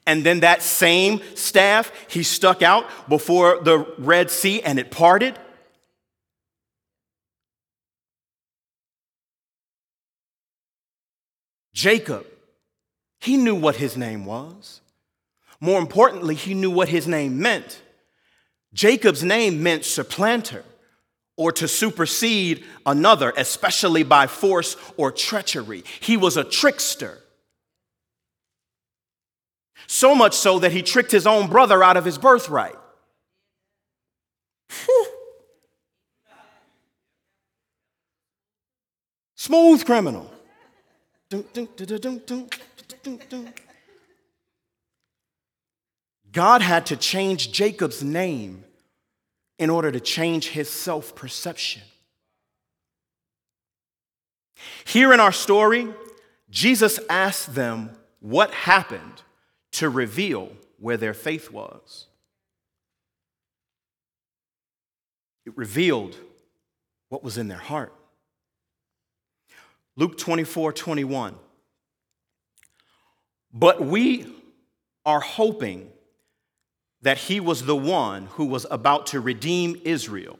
And 0.07 0.23
then 0.23 0.39
that 0.39 0.63
same 0.63 1.21
staff 1.35 1.91
he 2.09 2.23
stuck 2.23 2.63
out 2.63 2.87
before 3.09 3.59
the 3.61 3.79
Red 3.99 4.31
Sea 4.31 4.61
and 4.61 4.79
it 4.79 4.89
parted. 4.89 5.37
Jacob, 11.73 12.25
he 13.19 13.35
knew 13.37 13.53
what 13.53 13.75
his 13.75 13.97
name 13.97 14.25
was. 14.25 14.81
More 15.59 15.79
importantly, 15.79 16.35
he 16.35 16.53
knew 16.53 16.71
what 16.71 16.87
his 16.87 17.07
name 17.07 17.39
meant. 17.39 17.81
Jacob's 18.73 19.23
name 19.23 19.61
meant 19.61 19.83
supplanter 19.83 20.63
or 21.35 21.51
to 21.51 21.67
supersede 21.67 22.63
another, 22.85 23.33
especially 23.35 24.03
by 24.03 24.25
force 24.25 24.77
or 24.95 25.11
treachery. 25.11 25.83
He 25.99 26.15
was 26.15 26.37
a 26.37 26.43
trickster. 26.43 27.19
So 29.87 30.13
much 30.13 30.35
so 30.35 30.59
that 30.59 30.73
he 30.73 30.81
tricked 30.83 31.11
his 31.11 31.25
own 31.25 31.47
brother 31.47 31.81
out 31.81 31.97
of 31.97 32.05
his 32.05 32.17
birthright. 32.17 32.75
Smooth 39.35 39.85
criminal. 39.85 40.29
God 46.33 46.61
had 46.61 46.85
to 46.87 46.97
change 46.97 47.51
Jacob's 47.53 48.03
name 48.03 48.65
in 49.57 49.69
order 49.69 49.91
to 49.91 49.99
change 49.99 50.49
his 50.49 50.69
self 50.69 51.15
perception. 51.15 51.81
Here 54.85 55.13
in 55.13 55.19
our 55.19 55.31
story, 55.31 55.87
Jesus 56.49 56.99
asked 57.09 57.55
them 57.55 57.91
what 58.19 58.51
happened 58.53 59.21
to 59.73 59.89
reveal 59.89 60.51
where 60.79 60.97
their 60.97 61.13
faith 61.13 61.51
was. 61.51 62.07
It 65.45 65.57
revealed 65.57 66.17
what 67.09 67.23
was 67.23 67.37
in 67.37 67.47
their 67.47 67.57
heart. 67.57 67.93
Luke 69.95 70.17
24 70.17 70.73
21. 70.73 71.35
But 73.53 73.81
we 73.81 74.27
are 75.05 75.21
hoping 75.21 75.89
that 77.01 77.17
he 77.17 77.39
was 77.39 77.63
the 77.63 77.75
one 77.75 78.25
who 78.31 78.45
was 78.45 78.65
about 78.69 79.07
to 79.07 79.19
redeem 79.19 79.79
Israel. 79.85 80.37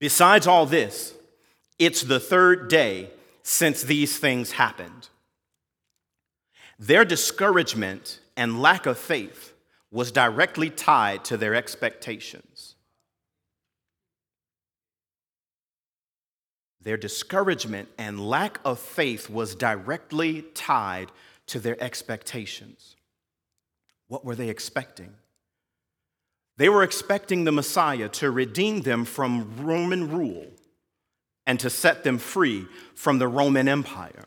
Besides 0.00 0.46
all 0.46 0.66
this, 0.66 1.14
it's 1.78 2.02
the 2.02 2.20
third 2.20 2.68
day 2.68 3.10
since 3.42 3.82
these 3.82 4.18
things 4.18 4.52
happened. 4.52 5.08
Their 6.78 7.04
discouragement 7.04 8.20
and 8.36 8.62
lack 8.62 8.86
of 8.86 8.98
faith 8.98 9.52
was 9.90 10.12
directly 10.12 10.70
tied 10.70 11.24
to 11.24 11.36
their 11.36 11.54
expectations. 11.54 12.76
Their 16.80 16.96
discouragement 16.96 17.88
and 17.98 18.20
lack 18.20 18.60
of 18.64 18.78
faith 18.78 19.28
was 19.28 19.54
directly 19.54 20.42
tied 20.54 21.10
to 21.46 21.58
their 21.58 21.82
expectations. 21.82 22.96
What 24.06 24.24
were 24.24 24.36
they 24.36 24.48
expecting? 24.48 25.14
They 26.56 26.68
were 26.68 26.82
expecting 26.82 27.44
the 27.44 27.52
Messiah 27.52 28.08
to 28.10 28.30
redeem 28.30 28.82
them 28.82 29.04
from 29.04 29.66
Roman 29.66 30.10
rule 30.10 30.46
and 31.46 31.58
to 31.60 31.70
set 31.70 32.04
them 32.04 32.18
free 32.18 32.66
from 32.94 33.18
the 33.18 33.28
Roman 33.28 33.68
Empire. 33.68 34.26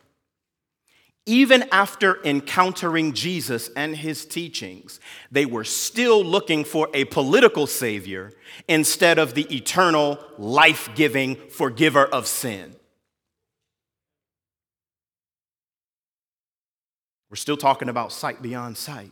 Even 1.27 1.65
after 1.71 2.23
encountering 2.25 3.13
Jesus 3.13 3.69
and 3.75 3.95
his 3.95 4.25
teachings, 4.25 4.99
they 5.31 5.45
were 5.45 5.63
still 5.63 6.23
looking 6.23 6.63
for 6.63 6.89
a 6.93 7.05
political 7.05 7.67
savior 7.67 8.33
instead 8.67 9.19
of 9.19 9.35
the 9.35 9.55
eternal, 9.55 10.19
life 10.39 10.89
giving 10.95 11.35
forgiver 11.35 12.05
of 12.05 12.25
sin. 12.25 12.75
We're 17.29 17.35
still 17.35 17.57
talking 17.57 17.87
about 17.87 18.11
sight 18.11 18.41
beyond 18.41 18.77
sight. 18.77 19.11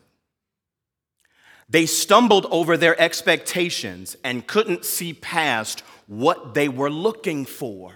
They 1.69 1.85
stumbled 1.85 2.47
over 2.49 2.75
their 2.75 2.99
expectations 2.99 4.17
and 4.23 4.47
couldn't 4.47 4.83
see 4.83 5.13
past 5.13 5.81
what 6.07 6.55
they 6.55 6.67
were 6.67 6.89
looking 6.89 7.45
for. 7.45 7.93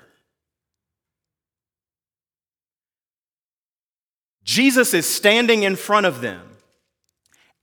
Jesus 4.53 4.93
is 4.93 5.07
standing 5.09 5.63
in 5.63 5.75
front 5.75 6.05
of 6.05 6.21
them, 6.21 6.47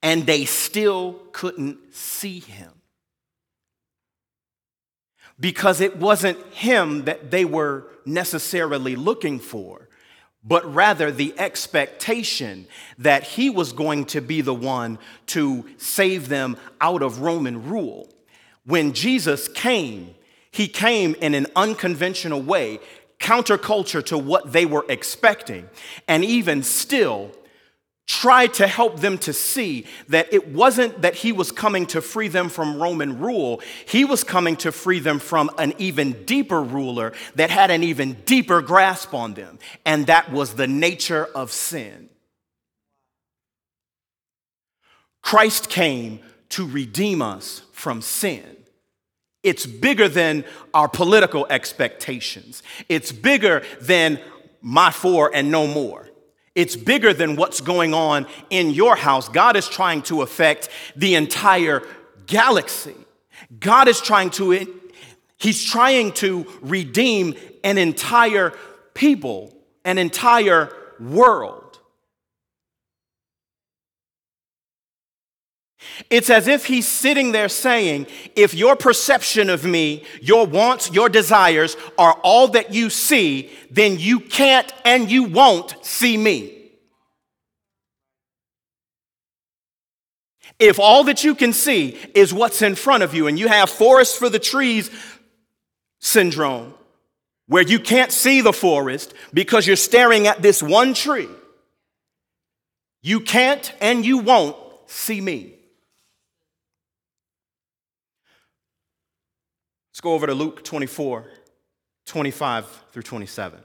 and 0.03 0.27
they 0.27 0.45
still 0.45 1.21
couldn't 1.31 1.95
see 1.95 2.41
him. 2.41 2.73
Because 5.39 5.81
it 5.81 5.99
wasn't 5.99 6.45
him 6.53 7.05
that 7.05 7.31
they 7.31 7.45
were 7.45 7.87
necessarily 8.05 8.97
looking 8.97 9.39
for, 9.39 9.89
but 10.43 10.65
rather 10.75 11.13
the 11.13 11.33
expectation 11.39 12.67
that 12.99 13.23
he 13.23 13.51
was 13.51 13.73
going 13.73 14.05
to 14.07 14.21
be 14.21 14.41
the 14.41 14.53
one 14.53 14.99
to 15.27 15.65
save 15.77 16.29
them 16.29 16.57
out 16.81 17.05
of 17.05 17.21
Roman 17.21 17.69
rule. 17.69 18.13
When 18.65 18.95
Jesus 18.95 19.47
came, 19.47 20.17
he 20.51 20.67
came 20.67 21.15
in 21.21 21.35
an 21.35 21.47
unconventional 21.55 22.43
way 22.43 22.81
counterculture 23.21 24.05
to 24.07 24.19
what 24.19 24.53
they 24.53 24.67
were 24.67 24.85
expecting, 24.89 25.69
and 26.09 26.25
even 26.25 26.63
still 26.63 27.31
tried 28.07 28.53
to 28.53 28.67
help 28.67 28.99
them 28.99 29.17
to 29.17 29.33
see 29.33 29.87
that 30.09 30.33
it 30.33 30.49
wasn't 30.49 31.03
that 31.03 31.15
he 31.15 31.31
was 31.31 31.53
coming 31.53 31.87
to 31.87 32.01
free 32.01 32.27
them 32.27 32.49
from 32.49 32.83
Roman 32.83 33.21
rule, 33.21 33.63
he 33.87 34.05
was 34.05 34.25
coming 34.25 34.57
to 34.57 34.73
free 34.73 34.99
them 34.99 35.21
from 35.21 35.49
an 35.59 35.75
even 35.79 36.25
deeper 36.25 36.61
ruler 36.61 37.13
that 37.37 37.51
had 37.51 37.71
an 37.71 37.85
even 37.85 38.15
deeper 38.25 38.63
grasp 38.63 39.15
on 39.15 39.35
them, 39.35 39.61
and 39.87 40.09
that 40.09 40.33
was 40.33 40.55
the 40.55 40.67
nature 40.67 41.27
of 41.37 41.53
sin. 41.53 42.09
Christ 45.23 45.71
came 45.71 46.19
to 46.49 46.67
redeem 46.67 47.23
us 47.23 47.63
from 47.73 48.03
sin. 48.03 48.57
It's 49.43 49.67
bigger 49.67 50.09
than 50.09 50.45
our 50.75 50.89
political 50.89 51.47
expectations. 51.49 52.63
It's 52.89 53.13
bigger 53.13 53.63
than 53.81 54.21
my 54.61 54.91
four 54.91 55.31
and 55.35 55.51
no 55.51 55.67
more. 55.67 56.09
It's 56.55 56.77
bigger 56.77 57.15
than 57.15 57.37
what's 57.37 57.61
going 57.61 57.95
on 57.95 58.27
in 58.51 58.71
your 58.71 58.97
house. 58.97 59.29
God 59.29 59.57
is 59.57 59.69
trying 59.69 60.03
to 60.03 60.23
affect 60.23 60.69
the 60.97 61.15
entire 61.15 61.83
galaxy. 62.27 62.97
God 63.59 63.89
is 63.89 64.01
trying 64.01 64.31
to, 64.31 64.81
He's 65.39 65.65
trying 65.65 66.13
to 66.15 66.47
redeem 66.61 67.35
an 67.65 67.79
entire 67.79 68.53
people, 68.95 69.57
an 69.85 69.97
entire 69.97 70.71
world. 70.99 71.60
It's 76.09 76.31
as 76.31 76.47
if 76.47 76.67
he's 76.67 76.87
sitting 76.87 77.33
there 77.33 77.49
saying, 77.49 78.07
if 78.37 78.55
your 78.55 78.77
perception 78.77 79.51
of 79.51 79.65
me, 79.65 80.05
your 80.21 80.47
wants, 80.47 80.91
your 80.93 81.09
desires 81.09 81.77
are 81.99 82.15
all 82.23 82.49
that 82.49 82.73
you 82.73 82.91
see, 82.91 83.51
then 83.71 83.99
you 83.99 84.21
can't 84.21 84.73
and 84.85 85.11
you 85.11 85.25
won't 85.25 85.75
see 85.85 86.17
me. 86.17 86.57
If 90.59 90.79
all 90.79 91.05
that 91.05 91.25
you 91.25 91.35
can 91.35 91.55
see 91.55 91.99
is 92.15 92.35
what's 92.35 92.61
in 92.61 92.75
front 92.75 93.03
of 93.03 93.15
you, 93.15 93.27
and 93.27 93.39
you 93.39 93.49
have 93.49 93.71
forest 93.71 94.19
for 94.19 94.29
the 94.29 94.39
trees 94.39 94.91
syndrome, 96.01 96.75
where 97.47 97.63
you 97.63 97.81
can't 97.81 98.13
see 98.13 98.43
the 98.43 98.53
forest 98.53 99.15
because 99.33 99.67
you're 99.67 99.77
staring 99.77 100.27
at 100.27 100.43
this 100.43 100.63
one 100.63 100.93
tree, 100.93 101.29
you 103.03 103.21
can't 103.21 103.73
and 103.81 104.05
you 104.05 104.19
won't 104.19 104.57
see 104.87 105.21
me. 105.21 105.55
Let's 109.91 110.01
go 110.01 110.15
over 110.15 110.27
to 110.27 110.35
Luke 110.35 110.63
24, 110.63 111.27
25 112.07 112.85
through 112.93 113.03
27. 113.03 113.61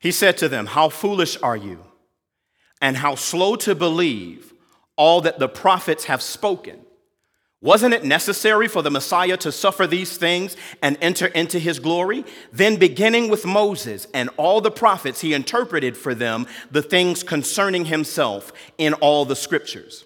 He 0.00 0.10
said 0.10 0.38
to 0.38 0.48
them, 0.48 0.66
How 0.66 0.88
foolish 0.88 1.36
are 1.42 1.56
you, 1.56 1.84
and 2.80 2.96
how 2.96 3.14
slow 3.14 3.56
to 3.56 3.74
believe 3.74 4.52
all 4.96 5.20
that 5.20 5.38
the 5.38 5.48
prophets 5.48 6.04
have 6.04 6.22
spoken. 6.22 6.80
Wasn't 7.60 7.92
it 7.92 8.04
necessary 8.04 8.68
for 8.68 8.82
the 8.82 8.90
Messiah 8.90 9.36
to 9.38 9.52
suffer 9.52 9.86
these 9.86 10.16
things 10.16 10.56
and 10.82 10.96
enter 11.00 11.26
into 11.26 11.58
his 11.58 11.78
glory? 11.78 12.24
Then, 12.52 12.76
beginning 12.76 13.28
with 13.28 13.44
Moses 13.44 14.06
and 14.14 14.30
all 14.36 14.60
the 14.60 14.70
prophets, 14.70 15.20
he 15.20 15.34
interpreted 15.34 15.96
for 15.96 16.14
them 16.14 16.46
the 16.70 16.82
things 16.82 17.22
concerning 17.22 17.86
himself 17.86 18.52
in 18.78 18.94
all 18.94 19.24
the 19.24 19.36
scriptures. 19.36 20.05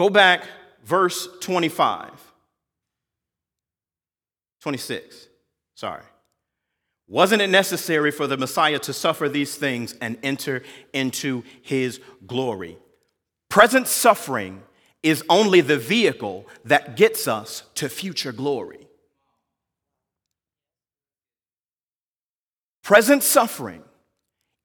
Go 0.00 0.08
back, 0.08 0.44
verse 0.82 1.28
25. 1.40 2.10
26. 4.62 5.28
Sorry. 5.74 6.02
Wasn't 7.06 7.42
it 7.42 7.50
necessary 7.50 8.10
for 8.10 8.26
the 8.26 8.38
Messiah 8.38 8.78
to 8.78 8.94
suffer 8.94 9.28
these 9.28 9.56
things 9.56 9.94
and 10.00 10.16
enter 10.22 10.62
into 10.94 11.44
his 11.60 12.00
glory? 12.26 12.78
Present 13.50 13.86
suffering 13.86 14.62
is 15.02 15.22
only 15.28 15.60
the 15.60 15.76
vehicle 15.76 16.46
that 16.64 16.96
gets 16.96 17.28
us 17.28 17.64
to 17.74 17.90
future 17.90 18.32
glory. 18.32 18.88
Present 22.82 23.22
suffering 23.22 23.82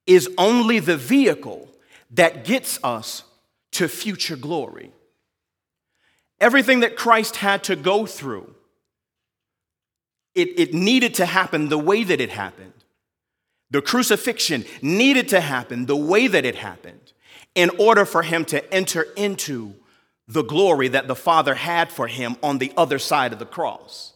is 0.06 0.30
only 0.38 0.78
the 0.78 0.96
vehicle 0.96 1.68
that 2.12 2.44
gets 2.44 2.82
us 2.82 3.24
to 3.72 3.86
future 3.86 4.36
glory. 4.36 4.92
Everything 6.40 6.80
that 6.80 6.96
Christ 6.96 7.36
had 7.36 7.64
to 7.64 7.76
go 7.76 8.06
through 8.06 8.54
it, 10.36 10.60
it 10.60 10.74
needed 10.74 11.14
to 11.14 11.26
happen 11.26 11.70
the 11.70 11.78
way 11.78 12.04
that 12.04 12.20
it 12.20 12.30
happened. 12.30 12.72
The 13.70 13.82
crucifixion 13.82 14.64
needed 14.80 15.28
to 15.28 15.40
happen 15.40 15.86
the 15.86 15.96
way 15.96 16.28
that 16.28 16.44
it 16.44 16.56
happened 16.56 17.12
in 17.54 17.70
order 17.78 18.04
for 18.04 18.22
him 18.22 18.44
to 18.44 18.72
enter 18.72 19.06
into 19.16 19.74
the 20.28 20.42
glory 20.42 20.88
that 20.88 21.08
the 21.08 21.16
Father 21.16 21.54
had 21.54 21.90
for 21.90 22.06
him 22.06 22.36
on 22.42 22.58
the 22.58 22.72
other 22.76 22.98
side 22.98 23.32
of 23.32 23.38
the 23.38 23.46
cross. 23.46 24.12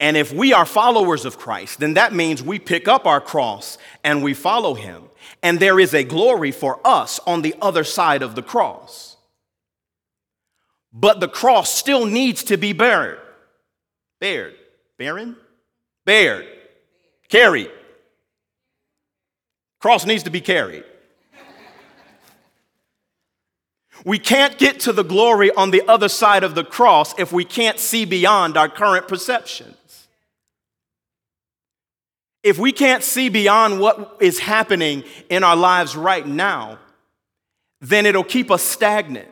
And 0.00 0.16
if 0.16 0.32
we 0.32 0.52
are 0.52 0.66
followers 0.66 1.24
of 1.24 1.38
Christ, 1.38 1.78
then 1.78 1.94
that 1.94 2.12
means 2.12 2.42
we 2.42 2.58
pick 2.58 2.88
up 2.88 3.06
our 3.06 3.20
cross 3.20 3.78
and 4.02 4.22
we 4.22 4.34
follow 4.34 4.74
him. 4.74 5.04
And 5.44 5.60
there 5.60 5.78
is 5.78 5.94
a 5.94 6.02
glory 6.02 6.50
for 6.50 6.80
us 6.84 7.20
on 7.24 7.42
the 7.42 7.54
other 7.62 7.84
side 7.84 8.22
of 8.22 8.34
the 8.34 8.42
cross. 8.42 9.11
But 10.92 11.20
the 11.20 11.28
cross 11.28 11.72
still 11.72 12.06
needs 12.06 12.44
to 12.44 12.56
be 12.56 12.72
buried. 12.72 13.18
Bared. 14.20 14.54
Baron? 14.98 15.36
Bared. 16.04 16.46
Carried. 17.28 17.70
Cross 19.80 20.06
needs 20.06 20.24
to 20.24 20.30
be 20.30 20.40
carried. 20.40 20.84
We 24.04 24.18
can't 24.18 24.58
get 24.58 24.80
to 24.80 24.92
the 24.92 25.04
glory 25.04 25.52
on 25.52 25.70
the 25.70 25.82
other 25.88 26.08
side 26.08 26.44
of 26.44 26.54
the 26.54 26.64
cross 26.64 27.18
if 27.18 27.32
we 27.32 27.44
can't 27.44 27.78
see 27.78 28.04
beyond 28.04 28.56
our 28.56 28.68
current 28.68 29.06
perceptions. 29.06 29.76
If 32.42 32.58
we 32.58 32.72
can't 32.72 33.04
see 33.04 33.28
beyond 33.28 33.78
what 33.78 34.16
is 34.20 34.40
happening 34.40 35.04
in 35.28 35.44
our 35.44 35.54
lives 35.54 35.96
right 35.96 36.26
now, 36.26 36.78
then 37.80 38.04
it'll 38.04 38.24
keep 38.24 38.50
us 38.50 38.62
stagnant. 38.62 39.28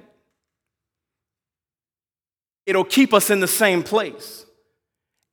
It'll 2.71 2.85
keep 2.85 3.13
us 3.13 3.31
in 3.31 3.41
the 3.41 3.49
same 3.49 3.83
place 3.83 4.47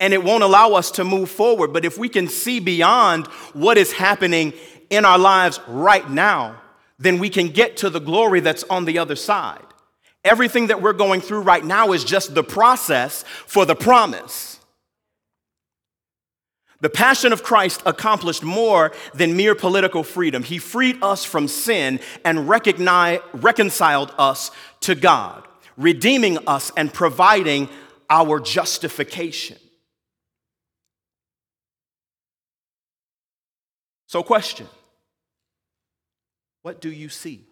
and 0.00 0.12
it 0.12 0.24
won't 0.24 0.42
allow 0.42 0.72
us 0.72 0.90
to 0.90 1.04
move 1.04 1.30
forward. 1.30 1.72
But 1.72 1.84
if 1.84 1.96
we 1.96 2.08
can 2.08 2.26
see 2.26 2.58
beyond 2.58 3.28
what 3.52 3.78
is 3.78 3.92
happening 3.92 4.54
in 4.90 5.04
our 5.04 5.18
lives 5.18 5.60
right 5.68 6.10
now, 6.10 6.60
then 6.98 7.20
we 7.20 7.30
can 7.30 7.50
get 7.50 7.76
to 7.76 7.90
the 7.90 8.00
glory 8.00 8.40
that's 8.40 8.64
on 8.64 8.86
the 8.86 8.98
other 8.98 9.14
side. 9.14 9.62
Everything 10.24 10.66
that 10.66 10.82
we're 10.82 10.92
going 10.92 11.20
through 11.20 11.42
right 11.42 11.64
now 11.64 11.92
is 11.92 12.02
just 12.02 12.34
the 12.34 12.42
process 12.42 13.22
for 13.46 13.64
the 13.64 13.76
promise. 13.76 14.58
The 16.80 16.90
passion 16.90 17.32
of 17.32 17.44
Christ 17.44 17.82
accomplished 17.86 18.42
more 18.42 18.90
than 19.14 19.36
mere 19.36 19.54
political 19.54 20.02
freedom. 20.02 20.42
He 20.42 20.58
freed 20.58 21.00
us 21.02 21.24
from 21.24 21.46
sin 21.46 22.00
and 22.24 22.48
reconciled 22.48 24.12
us 24.18 24.50
to 24.80 24.96
God, 24.96 25.47
redeeming 25.78 26.36
us 26.46 26.70
and 26.76 26.92
providing 26.92 27.70
our 28.10 28.40
justification. 28.40 29.56
So, 34.06 34.22
question 34.22 34.66
What 36.62 36.80
do 36.80 36.90
you 36.90 37.08
see? 37.08 37.44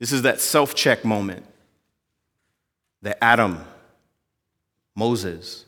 This 0.00 0.10
is 0.10 0.22
that 0.22 0.40
self 0.40 0.74
check 0.74 1.04
moment 1.04 1.46
that 3.02 3.22
Adam, 3.22 3.64
Moses, 4.96 5.64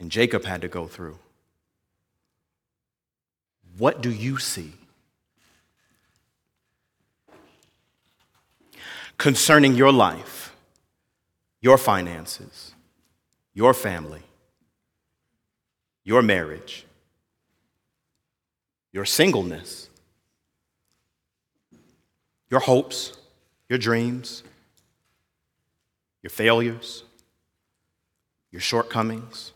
and 0.00 0.10
Jacob 0.10 0.44
had 0.44 0.62
to 0.62 0.68
go 0.68 0.88
through. 0.88 1.18
What 3.78 4.00
do 4.02 4.10
you 4.10 4.38
see? 4.38 4.72
concerning 9.20 9.74
your 9.74 9.92
life, 9.92 10.56
your 11.60 11.76
finances, 11.76 12.74
your 13.52 13.74
family, 13.74 14.22
your 16.04 16.22
marriage, 16.22 16.86
your 18.92 19.04
singleness, 19.04 19.90
your 22.48 22.60
hopes, 22.60 23.12
your 23.68 23.78
dreams, 23.78 24.42
your 26.22 26.30
failures, 26.30 27.04
your 28.50 28.62
shortcomings. 28.62 29.52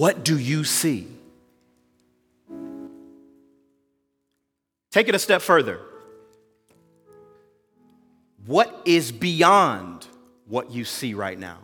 What 0.00 0.24
do 0.24 0.38
you 0.38 0.64
see? 0.64 1.06
Take 4.90 5.08
it 5.08 5.14
a 5.14 5.18
step 5.18 5.42
further. 5.42 5.78
What 8.46 8.80
is 8.86 9.12
beyond 9.12 10.06
what 10.46 10.70
you 10.70 10.86
see 10.86 11.12
right 11.12 11.38
now? 11.38 11.58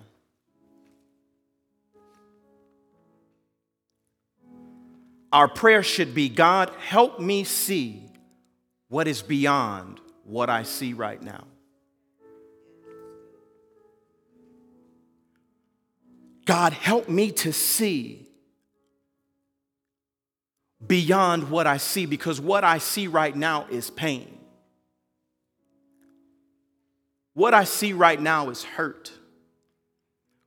Our 5.33 5.49
prayer 5.49 5.83
should 5.83 6.15
be 6.15 6.29
God, 6.29 6.71
help 6.79 7.19
me 7.19 7.43
see 7.43 8.03
what 8.89 9.09
is 9.09 9.23
beyond 9.23 9.99
what 10.25 10.51
I 10.51 10.65
see 10.65 10.93
right 10.93 11.23
now. 11.23 11.45
God, 16.45 16.75
help 16.75 17.09
me 17.09 17.33
to 17.33 17.51
see 17.51 18.26
beyond 20.85 21.51
what 21.51 21.67
I 21.67 21.77
see 21.77 22.07
because 22.07 22.41
what 22.41 22.65
I 22.65 22.79
see 22.79 23.07
right 23.07 23.35
now 23.35 23.67
is 23.71 23.91
pain. 23.91 24.39
What 27.35 27.55
I 27.55 27.65
see 27.65 27.93
right 27.93 28.21
now 28.21 28.51
is 28.51 28.65
hurt. 28.65 29.13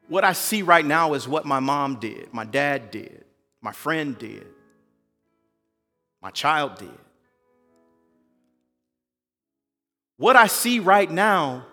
What 0.08 0.24
I 0.24 0.34
see 0.34 0.64
right 0.64 0.86
now 0.86 1.14
is 1.14 1.28
what 1.28 1.46
my 1.46 1.60
mom 1.60 2.00
did, 2.00 2.34
my 2.34 2.46
dad 2.46 2.90
did, 2.90 3.26
my 3.62 3.72
friend 3.72 4.18
did, 4.18 4.48
my 6.22 6.32
child 6.32 6.80
did. 6.80 6.98
What 10.18 10.36
I 10.36 10.48
see 10.48 10.80
right 10.80 11.10
now 11.10 11.66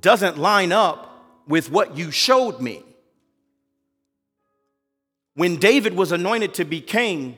doesn't 0.00 0.38
line 0.38 0.72
up 0.72 1.24
with 1.48 1.70
what 1.70 1.96
you 1.96 2.10
showed 2.10 2.60
me. 2.60 2.82
When 5.36 5.56
David 5.56 5.94
was 5.94 6.12
anointed 6.12 6.54
to 6.54 6.64
be 6.64 6.80
king, 6.80 7.36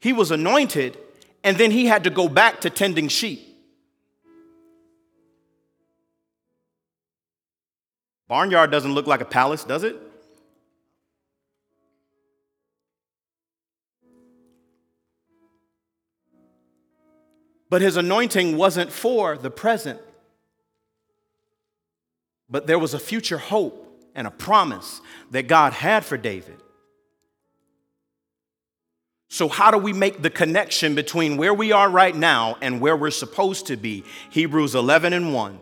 he 0.00 0.12
was 0.12 0.32
anointed 0.32 0.98
and 1.44 1.56
then 1.56 1.70
he 1.70 1.86
had 1.86 2.02
to 2.02 2.10
go 2.10 2.28
back 2.28 2.60
to 2.62 2.70
tending 2.70 3.06
sheep. 3.06 3.40
Barnyard 8.26 8.72
doesn't 8.72 8.92
look 8.92 9.06
like 9.06 9.20
a 9.20 9.24
palace, 9.24 9.62
does 9.62 9.84
it? 9.84 9.96
But 17.70 17.80
his 17.80 17.96
anointing 17.96 18.56
wasn't 18.56 18.90
for 18.90 19.38
the 19.38 19.50
present, 19.52 20.00
but 22.50 22.66
there 22.66 22.78
was 22.78 22.92
a 22.92 22.98
future 22.98 23.38
hope 23.38 23.84
and 24.16 24.26
a 24.26 24.32
promise 24.32 25.00
that 25.30 25.46
God 25.46 25.72
had 25.72 26.04
for 26.04 26.16
David. 26.16 26.60
So, 29.28 29.48
how 29.48 29.70
do 29.70 29.78
we 29.78 29.92
make 29.92 30.22
the 30.22 30.30
connection 30.30 30.94
between 30.94 31.36
where 31.36 31.52
we 31.52 31.72
are 31.72 31.90
right 31.90 32.14
now 32.14 32.56
and 32.60 32.80
where 32.80 32.96
we're 32.96 33.10
supposed 33.10 33.66
to 33.66 33.76
be? 33.76 34.04
Hebrews 34.30 34.74
11 34.74 35.12
and 35.12 35.34
1. 35.34 35.60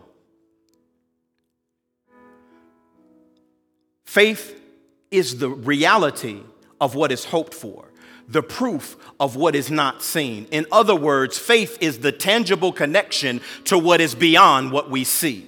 Faith 4.05 4.61
is 5.09 5.39
the 5.39 5.49
reality 5.49 6.41
of 6.79 6.95
what 6.95 7.11
is 7.11 7.25
hoped 7.25 7.53
for 7.53 7.89
the 8.27 8.43
proof 8.43 8.97
of 9.19 9.35
what 9.35 9.55
is 9.55 9.69
not 9.69 10.01
seen. 10.01 10.47
In 10.51 10.65
other 10.71 10.95
words, 10.95 11.37
faith 11.37 11.77
is 11.81 11.99
the 11.99 12.11
tangible 12.11 12.71
connection 12.71 13.41
to 13.65 13.77
what 13.77 14.01
is 14.01 14.15
beyond 14.15 14.71
what 14.71 14.89
we 14.89 15.03
see. 15.03 15.47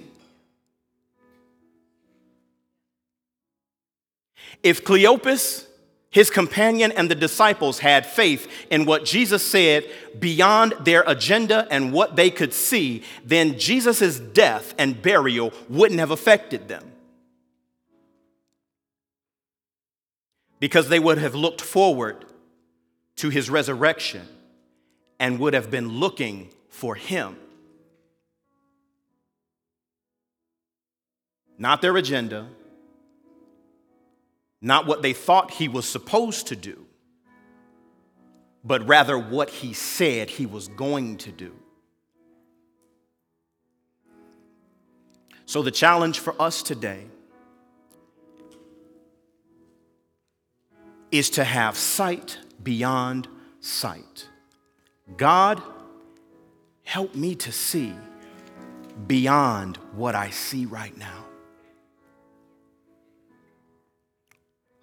If 4.62 4.84
Cleopas, 4.84 5.66
his 6.10 6.30
companion, 6.30 6.90
and 6.92 7.10
the 7.10 7.14
disciples 7.14 7.80
had 7.80 8.06
faith 8.06 8.50
in 8.70 8.86
what 8.86 9.04
Jesus 9.04 9.44
said 9.44 9.84
beyond 10.18 10.74
their 10.80 11.04
agenda 11.06 11.68
and 11.70 11.92
what 11.92 12.16
they 12.16 12.30
could 12.30 12.54
see, 12.54 13.02
then 13.24 13.58
Jesus' 13.58 14.18
death 14.18 14.74
and 14.78 15.02
burial 15.02 15.52
wouldn't 15.68 16.00
have 16.00 16.10
affected 16.10 16.66
them. 16.66 16.92
Because 20.60 20.88
they 20.88 20.98
would 20.98 21.18
have 21.18 21.34
looked 21.34 21.60
forward 21.60 22.24
to 23.16 23.28
his 23.28 23.50
resurrection 23.50 24.26
and 25.20 25.38
would 25.38 25.52
have 25.52 25.70
been 25.70 25.88
looking 25.88 26.50
for 26.70 26.94
him. 26.94 27.36
Not 31.58 31.82
their 31.82 31.96
agenda, 31.96 32.48
not 34.60 34.86
what 34.86 35.02
they 35.02 35.12
thought 35.12 35.52
he 35.52 35.68
was 35.68 35.88
supposed 35.88 36.48
to 36.48 36.56
do, 36.56 36.86
but 38.64 38.86
rather 38.88 39.18
what 39.18 39.50
he 39.50 39.72
said 39.72 40.28
he 40.30 40.46
was 40.46 40.68
going 40.68 41.16
to 41.18 41.32
do. 41.32 41.54
So, 45.46 45.62
the 45.62 45.70
challenge 45.70 46.18
for 46.18 46.34
us 46.40 46.62
today 46.62 47.06
is 51.10 51.30
to 51.30 51.44
have 51.44 51.76
sight 51.76 52.38
beyond 52.62 53.28
sight. 53.60 54.28
God, 55.16 55.62
help 56.82 57.14
me 57.14 57.34
to 57.36 57.52
see 57.52 57.94
beyond 59.06 59.78
what 59.94 60.14
I 60.14 60.30
see 60.30 60.66
right 60.66 60.96
now. 60.98 61.27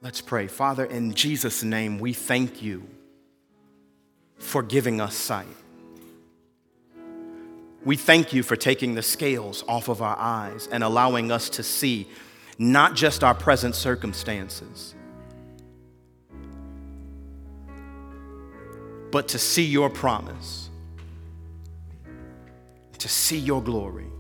Let's 0.06 0.22
pray. 0.22 0.46
Father, 0.46 0.86
in 0.86 1.16
Jesus' 1.16 1.64
name, 1.64 1.98
we 1.98 2.14
thank 2.14 2.62
you 2.62 2.88
for 4.38 4.62
giving 4.62 5.02
us 5.02 5.16
sight. 5.16 5.48
We 7.84 7.98
thank 7.98 8.32
you 8.32 8.44
for 8.44 8.56
taking 8.56 8.94
the 8.94 9.02
scales 9.02 9.64
off 9.68 9.88
of 9.88 10.04
our 10.04 10.16
eyes 10.16 10.68
and 10.72 10.84
allowing 10.84 11.32
us 11.32 11.50
to 11.50 11.64
see 11.64 12.08
not 12.60 12.94
just 12.94 13.24
our 13.24 13.34
present 13.34 13.74
circumstances 13.74 14.94
but 19.10 19.28
to 19.30 19.40
see 19.40 19.66
your 19.66 19.90
promise, 19.90 20.70
to 23.00 23.10
see 23.10 23.40
your 23.40 23.64
glory. 23.64 24.12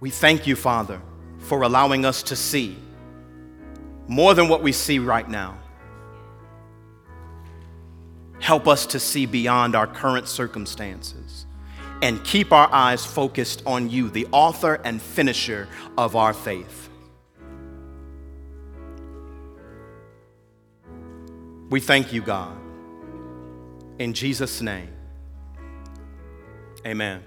We 0.00 0.10
thank 0.10 0.48
you, 0.48 0.56
Father, 0.56 1.00
for 1.38 1.62
allowing 1.62 2.04
us 2.04 2.24
to 2.24 2.34
see 2.34 2.78
more 4.08 4.34
than 4.34 4.48
what 4.48 4.62
we 4.62 4.72
see 4.72 4.98
right 4.98 5.28
now. 5.28 5.58
Help 8.40 8.66
us 8.66 8.86
to 8.86 8.98
see 8.98 9.26
beyond 9.26 9.76
our 9.76 9.86
current 9.86 10.26
circumstances 10.26 11.46
and 12.02 12.22
keep 12.24 12.52
our 12.52 12.68
eyes 12.72 13.04
focused 13.04 13.62
on 13.66 13.90
you, 13.90 14.08
the 14.08 14.26
author 14.32 14.80
and 14.84 15.02
finisher 15.02 15.68
of 15.96 16.16
our 16.16 16.32
faith. 16.32 16.88
We 21.70 21.80
thank 21.80 22.12
you, 22.12 22.22
God. 22.22 22.56
In 23.98 24.14
Jesus' 24.14 24.62
name, 24.62 24.88
amen. 26.86 27.22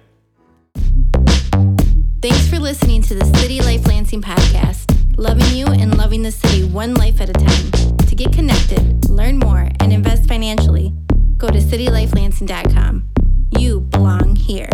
Thanks 2.22 2.48
for 2.48 2.58
listening 2.60 3.02
to 3.04 3.16
the 3.16 3.26
City 3.38 3.62
Life 3.62 3.86
Lansing 3.86 4.22
podcast, 4.22 4.91
loving 5.18 5.56
you 5.56 5.66
and 5.68 5.98
loving 5.98 6.24
the 6.24 6.32
city 6.32 6.64
one 6.64 6.94
life 6.96 7.22
at 7.22 7.30
a 7.30 7.34
time. 7.34 7.98
To 7.98 8.16
get 8.16 8.34
connected, 8.34 9.10
learn 9.10 9.38
more, 9.38 9.70
and 9.80 9.94
invest 9.94 10.28
financially, 10.28 10.94
go 11.38 11.48
to 11.48 11.60
citylifelansing.com. 11.60 13.10
You 13.58 13.82
belong 13.82 14.36
here. 14.36 14.70